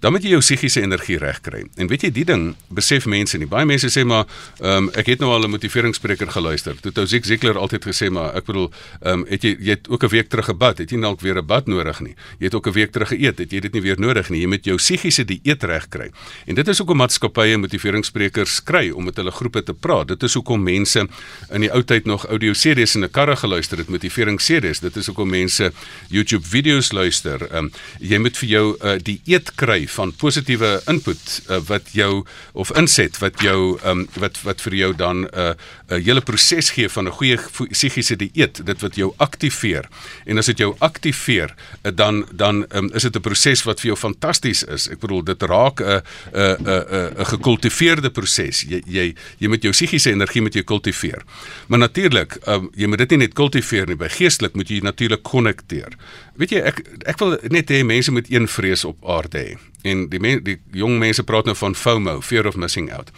dan 0.01 0.11
moet 0.11 0.23
jy 0.25 0.33
jou 0.33 0.41
psigiese 0.41 0.81
energie 0.81 1.17
regkry. 1.21 1.61
En 1.77 1.87
weet 1.87 2.07
jy 2.07 2.09
die 2.13 2.25
ding 2.25 2.55
besef 2.73 3.05
mense 3.05 3.37
nie. 3.37 3.47
Baie 3.49 3.67
mense 3.69 3.89
sê 3.93 4.03
maar 4.07 4.25
ehm 4.59 4.87
um, 4.87 4.89
ek 4.97 5.13
het 5.13 5.19
nou 5.21 5.29
al 5.29 5.45
'n 5.45 5.53
motiveringsspreker 5.53 6.31
geluister. 6.31 6.75
Toe 6.81 6.91
Ou 6.95 7.05
Ziek 7.05 7.25
Zikler 7.25 7.57
altyd 7.57 7.85
gesê 7.85 8.09
maar 8.09 8.35
ek 8.35 8.45
bedoel 8.45 8.71
ehm 9.01 9.21
um, 9.21 9.25
het 9.29 9.43
jy 9.43 9.55
jy 9.59 9.69
het 9.77 9.89
ook 9.89 10.03
'n 10.03 10.09
week 10.09 10.29
terug 10.29 10.45
gebad, 10.45 10.77
het 10.77 10.89
jy 10.89 10.99
dalk 10.99 11.21
weer 11.21 11.37
'n 11.37 11.45
bad 11.45 11.67
nodig 11.67 11.99
nie. 12.01 12.15
Jy 12.39 12.45
het 12.45 12.55
ook 12.55 12.67
'n 12.67 12.73
week 12.73 12.91
terug 12.91 13.09
geëet, 13.09 13.37
het 13.37 13.51
jy 13.51 13.59
dit 13.59 13.73
nie 13.73 13.81
weer 13.81 13.99
nodig 13.99 14.29
nie. 14.29 14.41
Jy 14.41 14.47
moet 14.47 14.65
jou 14.65 14.77
psigiese 14.77 15.25
dieet 15.25 15.63
regkry. 15.63 16.11
En 16.45 16.55
dit 16.55 16.67
is 16.67 16.77
hoekom 16.77 16.97
maatskappye 16.97 17.57
motiveringssprekers 17.57 18.63
kry 18.63 18.89
om 18.89 19.03
met 19.03 19.15
hulle 19.15 19.31
groepe 19.31 19.63
te 19.63 19.73
praat. 19.73 20.07
Dit 20.07 20.23
is 20.23 20.33
hoekom 20.33 20.63
mense 20.63 21.07
in 21.51 21.61
die 21.61 21.71
ou 21.71 21.83
tyd 21.83 22.05
nog 22.05 22.25
audio 22.25 22.53
series 22.53 22.95
in 22.95 23.03
'n 23.03 23.11
karre 23.11 23.35
geluister 23.35 23.77
het, 23.77 23.89
motiveringsseries. 23.89 24.79
Dit 24.79 24.95
is 24.95 25.05
hoekom 25.05 25.29
mense 25.29 25.71
YouTube 26.09 26.45
video's 26.47 26.91
luister. 26.91 27.41
Ehm 27.51 27.57
um, 27.57 27.71
jy 27.99 28.17
moet 28.17 28.37
vir 28.37 28.49
jou 28.49 28.77
'n 28.79 28.87
uh, 28.87 28.97
dieet 29.03 29.55
kry 29.55 29.87
van 29.91 30.13
positiewe 30.15 30.81
input 30.87 31.41
uh, 31.49 31.59
wat 31.67 31.91
jou 31.91 32.25
of 32.53 32.71
inset 32.77 33.17
wat 33.21 33.41
jou 33.41 33.77
um, 33.85 34.07
wat 34.19 34.41
wat 34.47 34.61
vir 34.61 34.75
jou 34.75 34.91
dan 34.95 35.25
'n 35.25 35.29
uh, 35.33 35.53
'n 35.91 36.01
hele 36.03 36.21
proses 36.21 36.69
gee 36.69 36.89
van 36.89 37.07
'n 37.07 37.11
goeie 37.11 37.37
psigiese 37.71 38.15
dieet 38.15 38.65
dit 38.65 38.81
wat 38.81 38.95
jou 38.95 39.13
aktiveer 39.17 39.89
en 40.25 40.37
as 40.37 40.45
dit 40.45 40.57
jou 40.57 40.75
aktiveer 40.79 41.55
uh, 41.83 41.91
dan 41.95 42.25
dan 42.31 42.65
um, 42.75 42.89
is 42.93 43.03
dit 43.03 43.15
'n 43.15 43.21
proses 43.21 43.63
wat 43.63 43.79
vir 43.79 43.87
jou 43.87 43.97
fantasties 43.97 44.63
is. 44.63 44.89
Ek 44.89 44.99
bedoel 44.99 45.23
dit 45.23 45.41
raak 45.41 45.81
'n 45.81 46.01
'n 46.33 46.57
'n 46.65 47.21
'n 47.21 47.25
gekultiveerde 47.25 48.09
proses 48.09 48.63
jy 48.67 48.81
jy 48.85 49.07
jy 49.39 49.49
moet 49.51 49.63
jou 49.65 49.73
psigiese 49.73 50.11
energie 50.11 50.41
met 50.41 50.55
jou 50.57 50.63
kultiveer 50.63 51.23
maar 51.67 51.79
natuurlik 51.79 52.37
um, 52.47 52.69
jy 52.75 52.87
moet 52.87 53.03
dit 53.03 53.15
nie 53.15 53.23
net 53.25 53.35
kultiveer 53.37 53.89
nie 53.89 53.99
by 53.99 54.09
geestelik 54.11 54.55
moet 54.57 54.71
jy 54.71 54.81
natuurlik 54.85 55.23
konnekteer 55.27 55.97
weet 56.39 56.55
jy 56.55 56.63
ek 56.71 56.81
ek 57.13 57.21
wil 57.21 57.37
net 57.53 57.71
hê 57.73 57.83
mense 57.87 58.13
moet 58.13 58.29
een 58.31 58.47
vrees 58.51 58.85
op 58.87 58.97
aarde 59.17 59.45
hê 59.45 59.59
en 59.81 60.07
die 60.09 60.19
men, 60.19 60.43
die 60.43 60.57
jong 60.77 60.97
mense 61.01 61.23
praat 61.23 61.45
nou 61.49 61.55
van 61.57 61.75
FOMO, 61.75 62.19
fear 62.21 62.47
of 62.47 62.55
missing 62.55 62.91
out. 62.93 63.11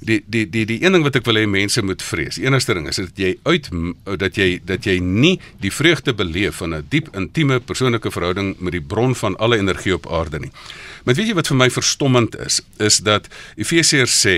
Die 0.00 0.22
die 0.26 0.46
die 0.48 0.64
die 0.64 0.78
een 0.84 0.96
ding 0.96 1.04
wat 1.04 1.16
ek 1.20 1.26
wil 1.28 1.36
hê 1.36 1.46
mense 1.48 1.82
moet 1.84 2.02
vrees. 2.02 2.38
Enigste 2.40 2.74
ding 2.74 2.88
is 2.88 3.00
dat 3.02 3.18
jy 3.20 3.34
uit 3.42 3.68
dat 4.20 4.36
jy 4.36 4.60
dat 4.64 4.88
jy 4.88 4.98
nie 5.04 5.34
die 5.60 5.72
vreugde 5.72 6.14
beleef 6.16 6.62
van 6.62 6.74
'n 6.74 6.86
diep 6.88 7.08
intieme 7.16 7.60
persoonlike 7.60 8.10
verhouding 8.10 8.56
met 8.58 8.72
die 8.72 8.80
bron 8.80 9.14
van 9.14 9.36
alle 9.36 9.58
energie 9.58 9.94
op 9.94 10.08
aarde 10.08 10.38
nie. 10.38 10.52
Maar 11.04 11.14
weet 11.14 11.30
jy 11.32 11.36
wat 11.38 11.50
vir 11.50 11.56
my 11.56 11.70
verstommend 11.70 12.36
is, 12.38 12.60
is 12.78 13.00
dat 13.06 13.28
Efesiërs 13.56 14.16
sê 14.20 14.36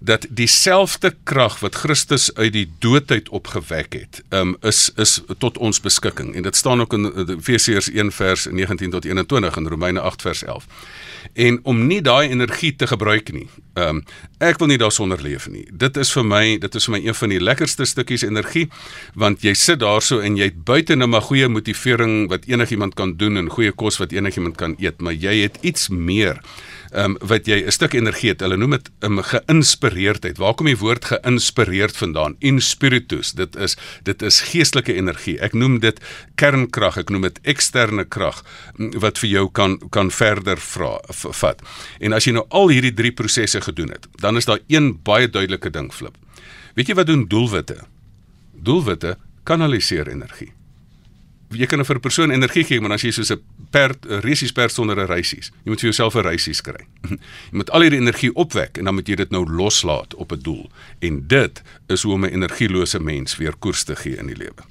dat 0.00 0.26
dieselfde 0.30 1.14
krag 1.28 1.60
wat 1.62 1.78
Christus 1.84 2.30
uit 2.34 2.52
die 2.52 2.66
doodheid 2.84 3.28
opgewek 3.28 3.96
het, 3.98 4.22
um, 4.30 4.56
is 4.60 4.90
is 4.96 5.20
tot 5.38 5.58
ons 5.58 5.80
beskikking. 5.80 6.34
En 6.34 6.42
dit 6.42 6.56
staan 6.56 6.80
ook 6.80 6.92
in 6.92 7.08
Efesiërs 7.38 7.90
1 7.90 8.12
vers 8.12 8.46
19 8.50 8.90
tot 8.90 9.04
21 9.04 9.56
en 9.56 9.68
Romeine 9.68 10.00
8 10.00 10.22
vers 10.22 10.44
11 10.44 10.66
en 11.32 11.58
om 11.62 11.86
nie 11.86 12.00
daai 12.02 12.28
energie 12.28 12.72
te 12.76 12.86
gebruik 12.86 13.32
nie. 13.32 13.48
Ehm 13.74 14.02
um, 14.02 14.04
ek 14.42 14.58
wil 14.58 14.72
nie 14.72 14.78
daarsonder 14.80 15.20
leef 15.22 15.44
nie. 15.46 15.62
Dit 15.70 15.96
is 15.96 16.10
vir 16.10 16.24
my, 16.26 16.56
dit 16.58 16.74
is 16.74 16.88
vir 16.88 16.92
my 16.96 16.98
een 17.04 17.14
van 17.14 17.30
die 17.30 17.38
lekkerste 17.40 17.86
stukkies 17.86 18.24
energie 18.26 18.64
want 19.14 19.44
jy 19.46 19.52
sit 19.54 19.78
daarso 19.80 20.18
en 20.18 20.36
jy 20.36 20.48
het 20.50 20.64
buite 20.66 20.96
nou 20.98 21.06
maar 21.12 21.22
goeie 21.22 21.46
motivering 21.48 22.26
wat 22.32 22.48
enigiemand 22.50 22.96
kan 22.98 23.14
doen 23.16 23.38
en 23.38 23.50
goeie 23.54 23.70
kos 23.70 24.00
wat 24.02 24.12
enigiemand 24.12 24.58
kan 24.58 24.74
eet, 24.82 25.00
maar 25.00 25.14
jy 25.14 25.36
het 25.44 25.60
iets 25.62 25.88
meer 26.04 26.40
um, 26.94 27.16
wat 27.20 27.46
jy 27.46 27.62
'n 27.66 27.72
stuk 27.72 27.94
energie 27.94 28.30
het. 28.30 28.40
Hulle 28.40 28.56
noem 28.56 28.70
dit 28.70 28.90
'n 29.00 29.04
um, 29.04 29.22
geïnspireerdheid. 29.22 30.38
Waar 30.38 30.54
kom 30.54 30.66
die 30.66 30.76
woord 30.76 31.04
geïnspireerd 31.04 31.96
vandaan? 31.96 32.36
In 32.38 32.60
spiritus. 32.60 33.32
Dit 33.32 33.56
is 33.56 33.76
dit 34.02 34.22
is 34.22 34.40
geestelike 34.40 34.94
energie. 34.94 35.40
Ek 35.40 35.52
noem 35.52 35.78
dit 35.78 36.00
kernkrag. 36.34 36.96
Ek 36.96 37.10
noem 37.10 37.22
dit 37.22 37.38
eksterne 37.42 38.04
krag 38.04 38.44
wat 38.76 39.18
vir 39.18 39.28
jou 39.28 39.50
kan 39.50 39.78
kan 39.90 40.10
verder 40.10 40.56
vra 40.56 41.00
vat. 41.10 41.62
En 42.00 42.12
as 42.12 42.24
jy 42.24 42.32
nou 42.32 42.46
al 42.48 42.68
hierdie 42.68 42.94
drie 42.94 43.12
prosesse 43.12 43.60
gedoen 43.60 43.90
het, 43.90 44.06
dan 44.20 44.36
is 44.36 44.44
daar 44.44 44.60
een 44.68 45.02
baie 45.02 45.28
duidelike 45.28 45.70
ding 45.70 45.92
flip. 45.92 46.16
Weet 46.74 46.88
jy 46.88 46.94
wat 46.94 47.06
doen 47.06 47.28
doelwitte? 47.28 47.84
Doelwitte 48.52 49.16
kanaliseer 49.44 50.08
energie 50.08 50.52
jy 51.56 51.66
kan 51.66 51.84
vir 51.84 51.96
'n 51.96 52.00
persoon 52.00 52.30
energie 52.30 52.64
gee, 52.64 52.80
maar 52.80 52.92
as 52.92 53.02
jy 53.02 53.10
soos 53.10 53.30
'n 53.30 53.40
perd, 53.72 54.04
'n 54.06 54.20
resies 54.20 54.52
perd 54.52 54.72
sonder 54.72 54.96
'n 55.00 55.08
reisies, 55.08 55.50
jy 55.64 55.70
moet 55.72 55.80
vir 55.80 55.90
jouself 55.90 56.14
'n 56.14 56.28
reisies 56.28 56.60
kry. 56.60 56.86
jy 57.50 57.56
moet 57.60 57.70
al 57.70 57.80
hierdie 57.80 58.00
energie 58.00 58.34
opwek 58.34 58.78
en 58.78 58.84
dan 58.84 58.94
moet 58.94 59.08
jy 59.08 59.16
dit 59.16 59.30
nou 59.30 59.44
loslaat 59.48 60.14
op 60.14 60.32
'n 60.32 60.42
doel. 60.42 60.70
En 61.00 61.26
dit 61.26 61.62
is 61.88 62.02
hoe 62.02 62.12
om 62.12 62.24
'n 62.24 62.34
energielose 62.34 63.00
mens 63.00 63.36
weer 63.36 63.56
koers 63.58 63.84
te 63.84 63.96
gee 63.96 64.16
in 64.16 64.26
die 64.26 64.36
lewe. 64.36 64.62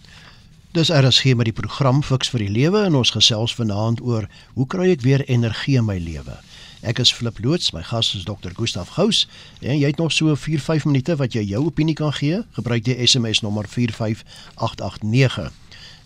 Dis 0.71 0.89
RSG 0.89 1.35
met 1.35 1.49
die 1.49 1.53
program 1.53 2.03
Fix 2.03 2.29
vir 2.29 2.39
die 2.39 2.49
Lewe 2.49 2.85
en 2.87 2.95
ons 2.95 3.09
gesels 3.11 3.55
vanaand 3.55 3.99
oor 4.01 4.29
hoe 4.53 4.67
kry 4.67 4.91
ek 4.93 5.01
weer 5.01 5.23
energie 5.27 5.75
in 5.75 5.85
my 5.85 5.97
lewe? 5.99 6.37
Ek 6.81 6.99
is 6.99 7.11
Flip 7.13 7.37
Loots, 7.43 7.73
my 7.75 7.83
gas 7.83 8.15
is 8.15 8.23
Dr. 8.23 8.55
Gustaf 8.55 8.95
Gous 8.95 9.27
en 9.59 9.75
jy 9.77 9.91
het 9.91 9.99
nog 9.99 10.13
so 10.15 10.31
4-5 10.35 10.87
minute 10.87 11.15
wat 11.19 11.35
jy 11.35 11.43
jou 11.43 11.65
opinie 11.65 11.95
kan 11.95 12.13
gee. 12.13 12.39
Gebruik 12.55 12.87
die 12.87 12.95
SMS 13.07 13.43
nommer 13.43 13.67
45889. 13.67 15.60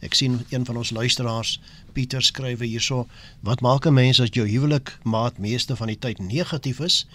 Ek 0.06 0.14
sien 0.14 0.36
een 0.50 0.66
van 0.66 0.78
ons 0.78 0.92
luisteraars, 0.94 1.60
Pieter 1.94 2.22
skrywe 2.22 2.66
hierso, 2.66 3.08
wat 3.42 3.62
maak 3.66 3.86
'n 3.88 3.94
mens 3.94 4.20
as 4.22 4.30
jou 4.32 4.48
huwelik 4.48 4.98
maat 5.04 5.38
meeste 5.38 5.76
van 5.76 5.88
die 5.88 5.98
tyd 6.00 6.20
negatief 6.20 6.80
is? 6.80 7.08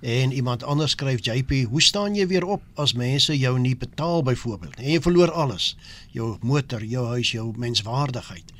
En 0.00 0.32
iemand 0.32 0.62
anders 0.62 0.90
skryf 0.90 1.24
JP, 1.24 1.50
hoe 1.68 1.82
staan 1.82 2.14
jy 2.14 2.26
weer 2.26 2.44
op 2.44 2.62
as 2.74 2.92
mense 2.92 3.38
jou 3.38 3.58
nie 3.58 3.76
betaal 3.76 4.22
byvoorbeeld? 4.22 4.76
En 4.76 4.90
jy 4.90 5.00
verloor 5.00 5.30
alles, 5.30 5.76
jou 6.10 6.36
motor, 6.40 6.84
jou 6.84 7.06
huis, 7.06 7.30
jou 7.30 7.52
menswaardigheid. 7.56 8.52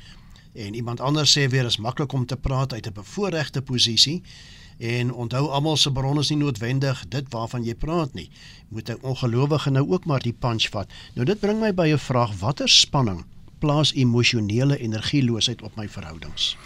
En 0.53 0.73
iemand 0.73 0.99
anders 0.99 1.37
sê 1.37 1.49
weer 1.49 1.65
is 1.65 1.77
maklik 1.77 2.13
om 2.13 2.25
te 2.25 2.37
praat 2.37 2.73
uit 2.73 2.87
'n 2.87 2.93
bevoordeelde 2.93 3.61
posisie. 3.61 4.21
En 4.77 5.13
onthou 5.13 5.47
almal 5.47 5.77
se 5.77 5.91
bron 5.91 6.19
is 6.19 6.29
nie 6.29 6.37
noodwendig 6.37 7.07
dit 7.07 7.25
waarvan 7.29 7.63
jy 7.63 7.75
praat 7.75 8.13
nie. 8.13 8.29
Moet 8.67 8.89
'n 8.89 9.01
ongelowige 9.01 9.69
nou 9.69 9.91
ook 9.91 10.05
maar 10.05 10.21
die 10.21 10.33
punch 10.39 10.69
vat. 10.69 10.87
Nou 11.13 11.25
dit 11.25 11.39
bring 11.39 11.59
my 11.59 11.73
by 11.73 11.87
'n 11.87 11.97
vraag, 11.97 12.39
watter 12.39 12.69
spanning 12.69 13.25
plaas 13.59 13.93
emosionele 13.93 14.77
energieloosheid 14.77 15.61
op 15.61 15.75
my 15.75 15.89
verhoudings. 15.89 16.57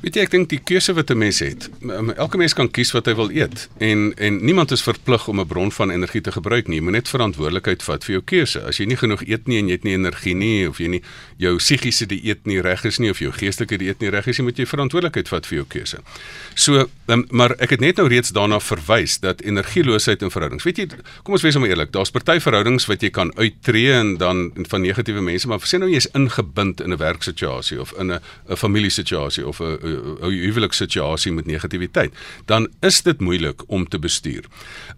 Weet 0.00 0.16
jy 0.16 0.22
ek 0.24 0.30
dink 0.32 0.48
die 0.48 0.58
keuse 0.64 0.94
wat 0.96 1.10
'n 1.12 1.18
mens 1.18 1.38
het, 1.44 1.68
elke 2.16 2.38
mens 2.40 2.54
kan 2.56 2.70
kies 2.70 2.92
wat 2.96 3.04
hy 3.04 3.14
wil 3.14 3.28
eet 3.30 3.68
en 3.78 4.14
en 4.16 4.44
niemand 4.44 4.70
is 4.72 4.82
verplig 4.82 5.28
om 5.28 5.40
'n 5.40 5.46
bron 5.46 5.72
van 5.72 5.90
energie 5.90 6.20
te 6.20 6.32
gebruik 6.32 6.68
nie. 6.68 6.76
Jy 6.76 6.82
moet 6.82 6.92
net 6.92 7.08
verantwoordelikheid 7.08 7.82
vat 7.82 8.04
vir 8.04 8.12
jou 8.12 8.22
keuse. 8.24 8.64
As 8.64 8.78
jy 8.78 8.86
nie 8.86 8.96
genoeg 8.96 9.22
eet 9.28 9.46
nie 9.46 9.58
en 9.58 9.66
jy 9.66 9.72
het 9.72 9.84
nie 9.84 9.92
energie 9.92 10.34
nie 10.34 10.68
of 10.68 10.78
jy 10.78 10.88
nie 10.88 11.02
jou 11.36 11.56
psigiese 11.56 12.06
dieet 12.06 12.46
nie 12.46 12.60
reg 12.60 12.84
is 12.84 12.98
nie 12.98 13.10
of 13.10 13.18
jou 13.18 13.30
geestelike 13.30 13.76
dieet 13.76 14.00
nie 14.00 14.10
reg 14.10 14.26
is 14.26 14.38
nie, 14.38 14.44
moet 14.44 14.56
jy 14.56 14.64
verantwoordelikheid 14.64 15.28
vat 15.28 15.46
vir 15.46 15.56
jou 15.56 15.66
keuse. 15.68 15.98
So, 16.54 16.88
um, 17.08 17.26
maar 17.30 17.54
ek 17.58 17.70
het 17.70 17.80
net 17.80 17.96
nou 17.96 18.08
reeds 18.08 18.32
daarna 18.32 18.60
verwys 18.60 19.20
dat 19.20 19.42
energieloosheid 19.42 20.22
in 20.22 20.30
verhoudings. 20.30 20.64
Weet 20.64 20.78
jy, 20.78 20.88
kom 21.22 21.34
ons 21.34 21.42
wees 21.42 21.56
maar 21.56 21.68
eerlik, 21.68 21.92
daar's 21.92 22.10
party 22.10 22.40
verhoudings 22.40 22.86
wat 22.86 23.02
jy 23.02 23.10
kan 23.10 23.32
uittreë 23.36 24.00
en 24.00 24.16
dan 24.16 24.52
van 24.68 24.80
negatiewe 24.80 25.20
mense, 25.20 25.48
maar 25.48 25.60
sê 25.60 25.78
nou 25.78 25.90
jy 25.90 25.96
is 25.96 26.10
ingebind 26.14 26.80
in 26.80 26.92
'n 26.92 26.96
werksituasie 26.96 27.80
of 27.80 27.92
in 27.98 28.12
'n 28.12 28.20
'n 28.48 28.56
familiesituasie 28.56 29.46
of 29.46 29.60
'n 29.60 29.89
'n 29.90 30.30
huwelikssituasie 30.30 31.32
met 31.32 31.46
negativiteit, 31.46 32.14
dan 32.44 32.68
is 32.80 33.02
dit 33.02 33.20
moeilik 33.20 33.62
om 33.66 33.88
te 33.88 33.98
bestuur. 33.98 34.44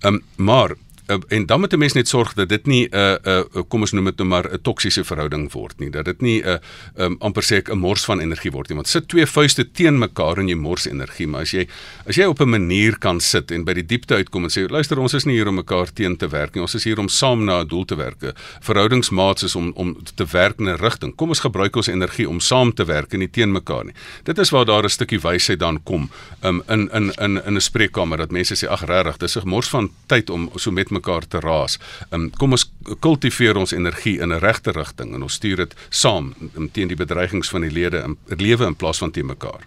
Ehm 0.01 0.15
um, 0.15 0.23
maar 0.37 0.75
uh, 1.13 1.21
en 1.29 1.47
dan 1.47 1.61
moet 1.61 1.73
'n 1.73 1.79
mens 1.79 1.93
net 1.93 2.09
sorg 2.09 2.35
dat 2.35 2.49
dit 2.49 2.67
nie 2.67 2.89
'n 2.89 2.97
uh, 2.97 3.17
'n 3.25 3.47
uh, 3.55 3.63
kom 3.69 3.81
ons 3.81 3.93
noem 3.93 4.05
dit 4.05 4.17
nou 4.17 4.29
maar 4.29 4.53
'n 4.53 4.63
toksiese 4.63 5.05
verhouding 5.05 5.53
word 5.53 5.79
nie. 5.79 5.91
Dat 5.91 6.05
dit 6.05 6.21
nie 6.21 6.43
'n 6.43 6.49
uh, 6.49 7.05
um, 7.05 7.17
amper 7.19 7.43
sê 7.43 7.57
ek 7.57 7.69
'n 7.71 7.79
mors 7.79 8.05
van 8.05 8.21
energie 8.21 8.51
word 8.51 8.69
nie. 8.69 8.77
Want 8.77 8.89
sit 8.89 9.09
twee 9.09 9.27
vuiste 9.27 9.71
teen 9.73 9.99
mekaar 9.99 10.39
en 10.39 10.49
jy 10.49 10.55
mors 10.55 10.87
energie, 10.87 11.27
maar 11.27 11.41
as 11.41 11.51
jy 11.51 11.67
as 12.07 12.17
jy 12.17 12.25
op 12.25 12.41
'n 12.41 12.49
manier 12.49 12.99
kan 12.99 13.21
sit 13.21 13.51
en 13.51 13.65
by 13.65 13.73
die 13.73 13.87
diepte 13.87 14.15
uitkom 14.15 14.45
en 14.45 14.51
sê 14.51 14.71
luister 14.71 14.99
ons 14.99 15.15
is 15.15 15.25
nie 15.25 15.35
hier 15.35 15.49
om 15.49 15.55
mekaar 15.55 15.93
teen 15.93 16.17
te 16.17 16.29
werk 16.29 16.55
nie. 16.55 16.63
Ons 16.63 16.75
is 16.75 16.85
hier 16.85 16.99
om 16.99 17.09
saam 17.09 17.45
na 17.45 17.61
'n 17.61 17.69
doel 17.69 17.85
te 17.85 17.97
werk. 17.97 18.35
Verhoudingsmaats 18.61 19.43
is 19.43 19.57
om 19.57 19.73
om 19.75 19.97
te 20.15 20.27
werk 20.33 20.59
in 20.59 20.69
'n 20.69 20.77
rigting. 20.77 21.15
Kom 21.17 21.29
ons 21.29 21.41
gebruik 21.41 21.77
ons 21.77 21.87
energie 21.87 22.29
om 22.29 22.41
saam 22.41 22.73
te 22.75 22.85
werk 22.85 23.13
en 23.13 23.19
nie 23.19 23.31
teen 23.31 23.53
mekaar 23.53 23.85
nie. 23.85 23.95
Dit 24.25 24.39
is 24.39 24.51
waar 24.51 24.65
daar 24.65 24.85
'n 24.85 24.89
stukkie 24.89 25.21
wysheid 25.21 25.59
dan 25.59 25.83
kom 25.83 26.11
um, 26.45 26.63
in 26.69 26.91
in 26.93 27.13
in 27.19 27.45
in 27.45 27.55
'n 27.57 27.61
spreekkamer 27.61 28.17
dat 28.19 28.31
mense 28.31 28.55
sê 28.55 28.69
ag 28.69 28.85
regtig, 28.85 29.17
dis 29.17 29.37
'n 29.37 29.49
mors 29.49 29.69
van 29.69 29.91
tyd 30.07 30.31
om 30.31 30.51
so 30.57 30.71
met 30.71 30.91
mekaar 30.91 31.02
te 31.29 31.41
raas. 31.41 31.79
Um, 32.11 32.31
kom 32.31 32.53
ons 32.53 32.71
kultiveer 33.01 33.57
ons 33.57 33.73
energie 33.73 34.21
in 34.21 34.33
'n 34.33 34.41
regte 34.41 34.73
rigting 34.73 35.15
en 35.15 35.23
ons 35.23 35.33
stuur 35.33 35.57
dit 35.57 35.75
saam 35.91 36.35
um, 36.57 36.71
teen 36.71 36.89
die 36.89 36.97
bedreigings 36.97 37.49
van 37.49 37.61
die 37.61 37.71
lede 37.71 38.03
in 38.03 38.17
lewe 38.39 38.67
in 38.67 38.77
plaas 38.77 38.99
van 38.99 39.11
teen 39.11 39.27
mekaar. 39.27 39.61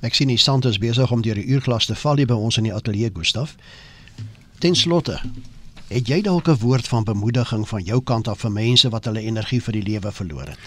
Ek 0.00 0.14
sien 0.14 0.28
die 0.28 0.38
stand 0.38 0.64
is 0.64 0.78
besig 0.78 1.10
om 1.10 1.22
deur 1.22 1.34
die 1.34 1.46
uurglas 1.46 1.86
te 1.86 1.94
val 1.94 2.16
hier 2.16 2.26
by 2.26 2.34
ons 2.34 2.56
in 2.56 2.64
die 2.64 2.74
ateljee 2.74 3.10
Gustaf. 3.14 3.56
Ten 4.58 4.74
slotte, 4.74 5.20
het 5.88 6.08
jy 6.08 6.20
dalk 6.22 6.48
'n 6.48 6.58
woord 6.58 6.88
van 6.88 7.04
bemoediging 7.04 7.68
van 7.68 7.82
jou 7.82 8.02
kant 8.02 8.28
af 8.28 8.40
vir 8.40 8.50
mense 8.50 8.88
wat 8.88 9.04
hulle 9.04 9.20
energie 9.20 9.62
vir 9.62 9.72
die 9.72 9.82
lewe 9.82 10.12
verloor 10.12 10.46
het? 10.46 10.58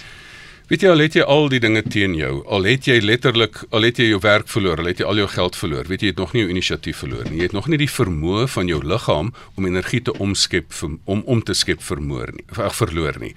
Weet 0.69 0.83
jy 0.85 0.89
al 0.93 1.01
het 1.01 1.15
jy 1.17 1.23
al 1.25 1.47
die 1.49 1.57
dinge 1.57 1.81
teen 1.81 2.13
jou, 2.13 2.43
al 2.45 2.67
het 2.69 2.85
jy 2.85 2.99
letterlik 3.01 3.63
al 3.73 3.87
het 3.87 3.97
jy 3.97 4.11
jou 4.11 4.19
werk 4.21 4.45
verloor, 4.53 4.77
al 4.77 4.91
het 4.91 4.99
jy 5.01 5.05
al 5.09 5.17
jou 5.17 5.29
geld 5.31 5.55
verloor, 5.57 5.87
weet 5.89 6.03
jy 6.03 6.11
jy 6.11 6.13
het 6.13 6.19
nog 6.21 6.35
nie 6.35 6.43
jou 6.43 6.51
inisiatief 6.53 6.99
verloor 7.01 7.23
nie. 7.25 7.39
Jy 7.39 7.47
het 7.47 7.55
nog 7.57 7.69
nie 7.73 7.79
die 7.81 7.89
vermoë 7.89 8.43
van 8.53 8.69
jou 8.69 8.77
liggaam 8.85 9.31
om 9.57 9.65
energie 9.65 10.03
te 10.05 10.13
omskep 10.21 10.77
om 11.09 11.23
om 11.25 11.41
te 11.41 11.55
skep 11.57 11.81
vermoor 11.81 12.29
nie. 12.35 12.45
Ag 12.53 12.75
verloor 12.77 13.17
nie. 13.17 13.31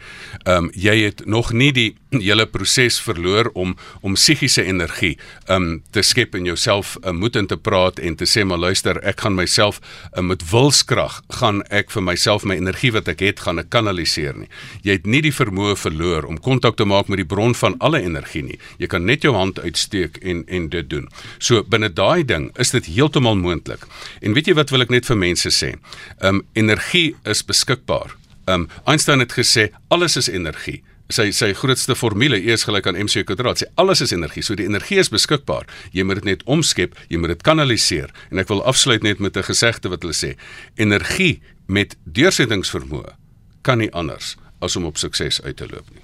Ehm 0.44 0.66
um, 0.66 0.68
jy 0.76 0.98
het 1.06 1.22
nog 1.24 1.54
nie 1.56 1.70
die 1.72 1.86
hele 2.18 2.44
proses 2.44 2.98
verloor 3.00 3.48
om 3.56 3.72
om 4.02 4.18
psigiese 4.20 4.66
energie 4.68 5.14
ehm 5.46 5.56
um, 5.56 5.80
te 5.90 6.04
skep 6.04 6.36
in 6.36 6.44
jouself, 6.44 6.98
um, 7.00 7.16
moed 7.16 7.40
in 7.40 7.48
te 7.48 7.56
praat 7.56 7.96
en 7.96 8.16
te 8.16 8.28
sê 8.28 8.44
maar 8.44 8.60
luister, 8.60 9.00
ek 9.00 9.24
gaan 9.24 9.40
myself 9.40 9.80
um, 10.12 10.28
met 10.34 10.44
wilskrag 10.50 11.22
gaan 11.40 11.64
ek 11.72 11.96
vir 11.96 12.04
myself 12.10 12.44
my 12.44 12.60
energie 12.60 12.92
wat 12.92 13.08
ek 13.08 13.24
het 13.24 13.40
gaan 13.48 13.64
kanaliseer 13.64 14.36
nie. 14.36 14.52
Jy 14.84 15.00
het 15.00 15.08
nie 15.08 15.24
die 15.24 15.32
vermoë 15.32 15.80
verloor 15.80 16.28
om 16.28 16.36
kontak 16.36 16.76
te 16.76 16.84
maak 16.84 17.08
met 17.08 17.21
die 17.22 17.28
bron 17.28 17.54
van 17.58 17.78
alle 17.80 18.02
energie 18.02 18.44
nie. 18.46 18.58
Jy 18.82 18.90
kan 18.92 19.06
net 19.08 19.26
jou 19.26 19.34
hand 19.36 19.60
uitsteek 19.62 20.20
en 20.22 20.44
en 20.48 20.68
dit 20.72 20.90
doen. 20.90 21.08
So 21.38 21.62
binne 21.62 21.92
daai 21.92 22.24
ding 22.26 22.50
is 22.60 22.74
dit 22.74 22.90
heeltemal 22.90 23.38
moontlik. 23.40 23.86
En 24.20 24.36
weet 24.36 24.50
jy 24.50 24.58
wat 24.58 24.70
wil 24.74 24.84
ek 24.84 24.94
net 24.94 25.08
vir 25.08 25.18
mense 25.18 25.54
sê? 25.54 25.74
Ehm 26.20 26.42
um, 26.42 26.46
energie 26.52 27.14
is 27.24 27.44
beskikbaar. 27.46 28.16
Ehm 28.46 28.66
um, 28.66 28.70
Einstein 28.84 29.22
het 29.24 29.38
gesê 29.38 29.70
alles 29.88 30.16
is 30.16 30.28
energie 30.28 30.82
sy 31.12 31.28
sy 31.34 31.52
grootste 31.56 31.94
formule 31.98 32.38
E 32.40 32.52
is 32.54 32.64
gelyk 32.66 32.88
aan 32.88 32.98
mc 33.04 33.24
kwadraat. 33.28 33.62
Sê 33.62 33.68
alles 33.80 34.02
is 34.04 34.14
energie. 34.14 34.42
So 34.44 34.56
die 34.58 34.66
energie 34.68 35.00
is 35.02 35.12
beskikbaar. 35.12 35.68
Jy 35.92 36.06
moet 36.08 36.22
dit 36.22 36.30
net 36.32 36.44
omskep, 36.50 36.96
jy 37.12 37.20
moet 37.20 37.34
dit 37.34 37.44
kanaliseer. 37.46 38.12
En 38.30 38.42
ek 38.42 38.50
wil 38.52 38.64
afsluit 38.68 39.04
net 39.04 39.20
met 39.20 39.36
'n 39.36 39.42
gesegde 39.42 39.88
wat 39.88 40.02
hulle 40.02 40.16
sê: 40.16 40.36
Energie 40.76 41.42
met 41.66 41.96
deursettingsvermoë 42.04 43.16
kan 43.62 43.78
nie 43.78 43.92
anders 43.92 44.36
as 44.60 44.76
om 44.76 44.84
op 44.84 44.98
sukses 44.98 45.42
uit 45.42 45.56
te 45.56 45.66
loop 45.66 45.86
nie. 45.90 46.02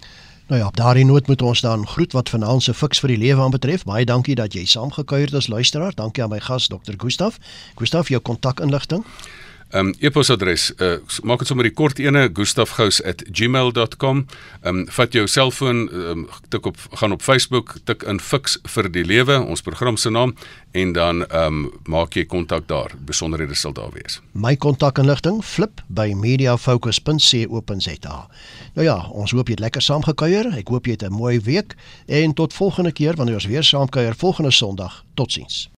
Nou 0.49 0.61
ja, 0.61 0.67
op 0.67 0.77
daardie 0.77 1.05
noot 1.05 1.27
moet 1.27 1.43
ons 1.43 1.61
dan 1.61 1.87
groet 1.87 2.13
wat 2.13 2.29
vanaand 2.29 2.63
se 2.63 2.75
fiks 2.75 3.01
vir 3.05 3.13
die 3.13 3.19
lewe 3.19 3.43
aanbetref. 3.43 3.85
Baie 3.85 4.05
dankie 4.05 4.35
dat 4.35 4.55
jy 4.57 4.65
saamgekuier 4.65 5.27
het 5.29 5.35
as 5.35 5.49
luisteraar. 5.53 5.93
Dankie 5.95 6.23
aan 6.23 6.33
my 6.33 6.41
gas 6.41 6.67
Dr. 6.73 6.97
Gustaf. 6.97 7.37
Gustaf, 7.77 8.09
jou 8.09 8.21
kontakinligting. 8.23 9.05
Ehm 9.05 9.38
um, 9.75 9.95
e-posadres, 9.99 10.73
uh, 10.81 10.93
maak 11.23 11.39
dit 11.39 11.47
sommer 11.51 11.67
die 11.67 11.75
kort 11.75 11.99
ene 11.99 12.31
gustafgous@gmail.com. 12.33 14.27
Ehm 14.63 14.77
um, 14.77 14.87
vat 14.91 15.13
jou 15.13 15.27
selfoon, 15.27 15.89
um, 15.93 16.29
tik 16.49 16.67
op 16.67 16.77
gaan 16.93 17.13
op 17.13 17.23
Facebook, 17.23 17.75
tik 17.85 18.03
in 18.03 18.21
Fix 18.21 18.59
vir 18.63 18.93
die 18.93 19.05
lewe, 19.05 19.45
ons 19.45 19.63
program 19.63 19.97
se 19.97 20.11
naam 20.11 20.35
en 20.73 20.93
dan 20.93 21.27
ehm 21.27 21.47
um, 21.47 21.71
maak 21.85 22.15
jy 22.15 22.25
kontak 22.25 22.69
daar. 22.69 22.93
Besonderhede 23.05 23.55
sal 23.55 23.73
daar 23.73 23.91
wees. 23.93 24.21
My 24.33 24.57
kontakinligting 24.57 25.45
flip 25.45 25.81
by 25.87 26.13
mediafocus.co.za. 26.15 28.29
Nou 28.75 28.87
ja, 28.87 29.09
ons 29.13 29.31
hoop 29.31 29.49
jy 29.49 29.53
het 29.53 29.61
lekker 29.61 29.83
saamgekuier. 29.83 30.59
Ek 30.59 30.69
hoop 30.69 30.87
jy 30.87 30.93
het 30.93 31.03
'n 31.03 31.13
mooi 31.13 31.41
week 31.41 31.75
en 32.07 32.35
tot 32.35 32.55
volgende 32.55 32.93
keer 32.93 33.17
wanneer 33.17 33.35
ons 33.35 33.47
weer 33.47 33.65
saamkuier 33.65 34.15
volgende 34.15 34.51
Sondag. 34.51 35.05
Totsiens. 35.15 35.71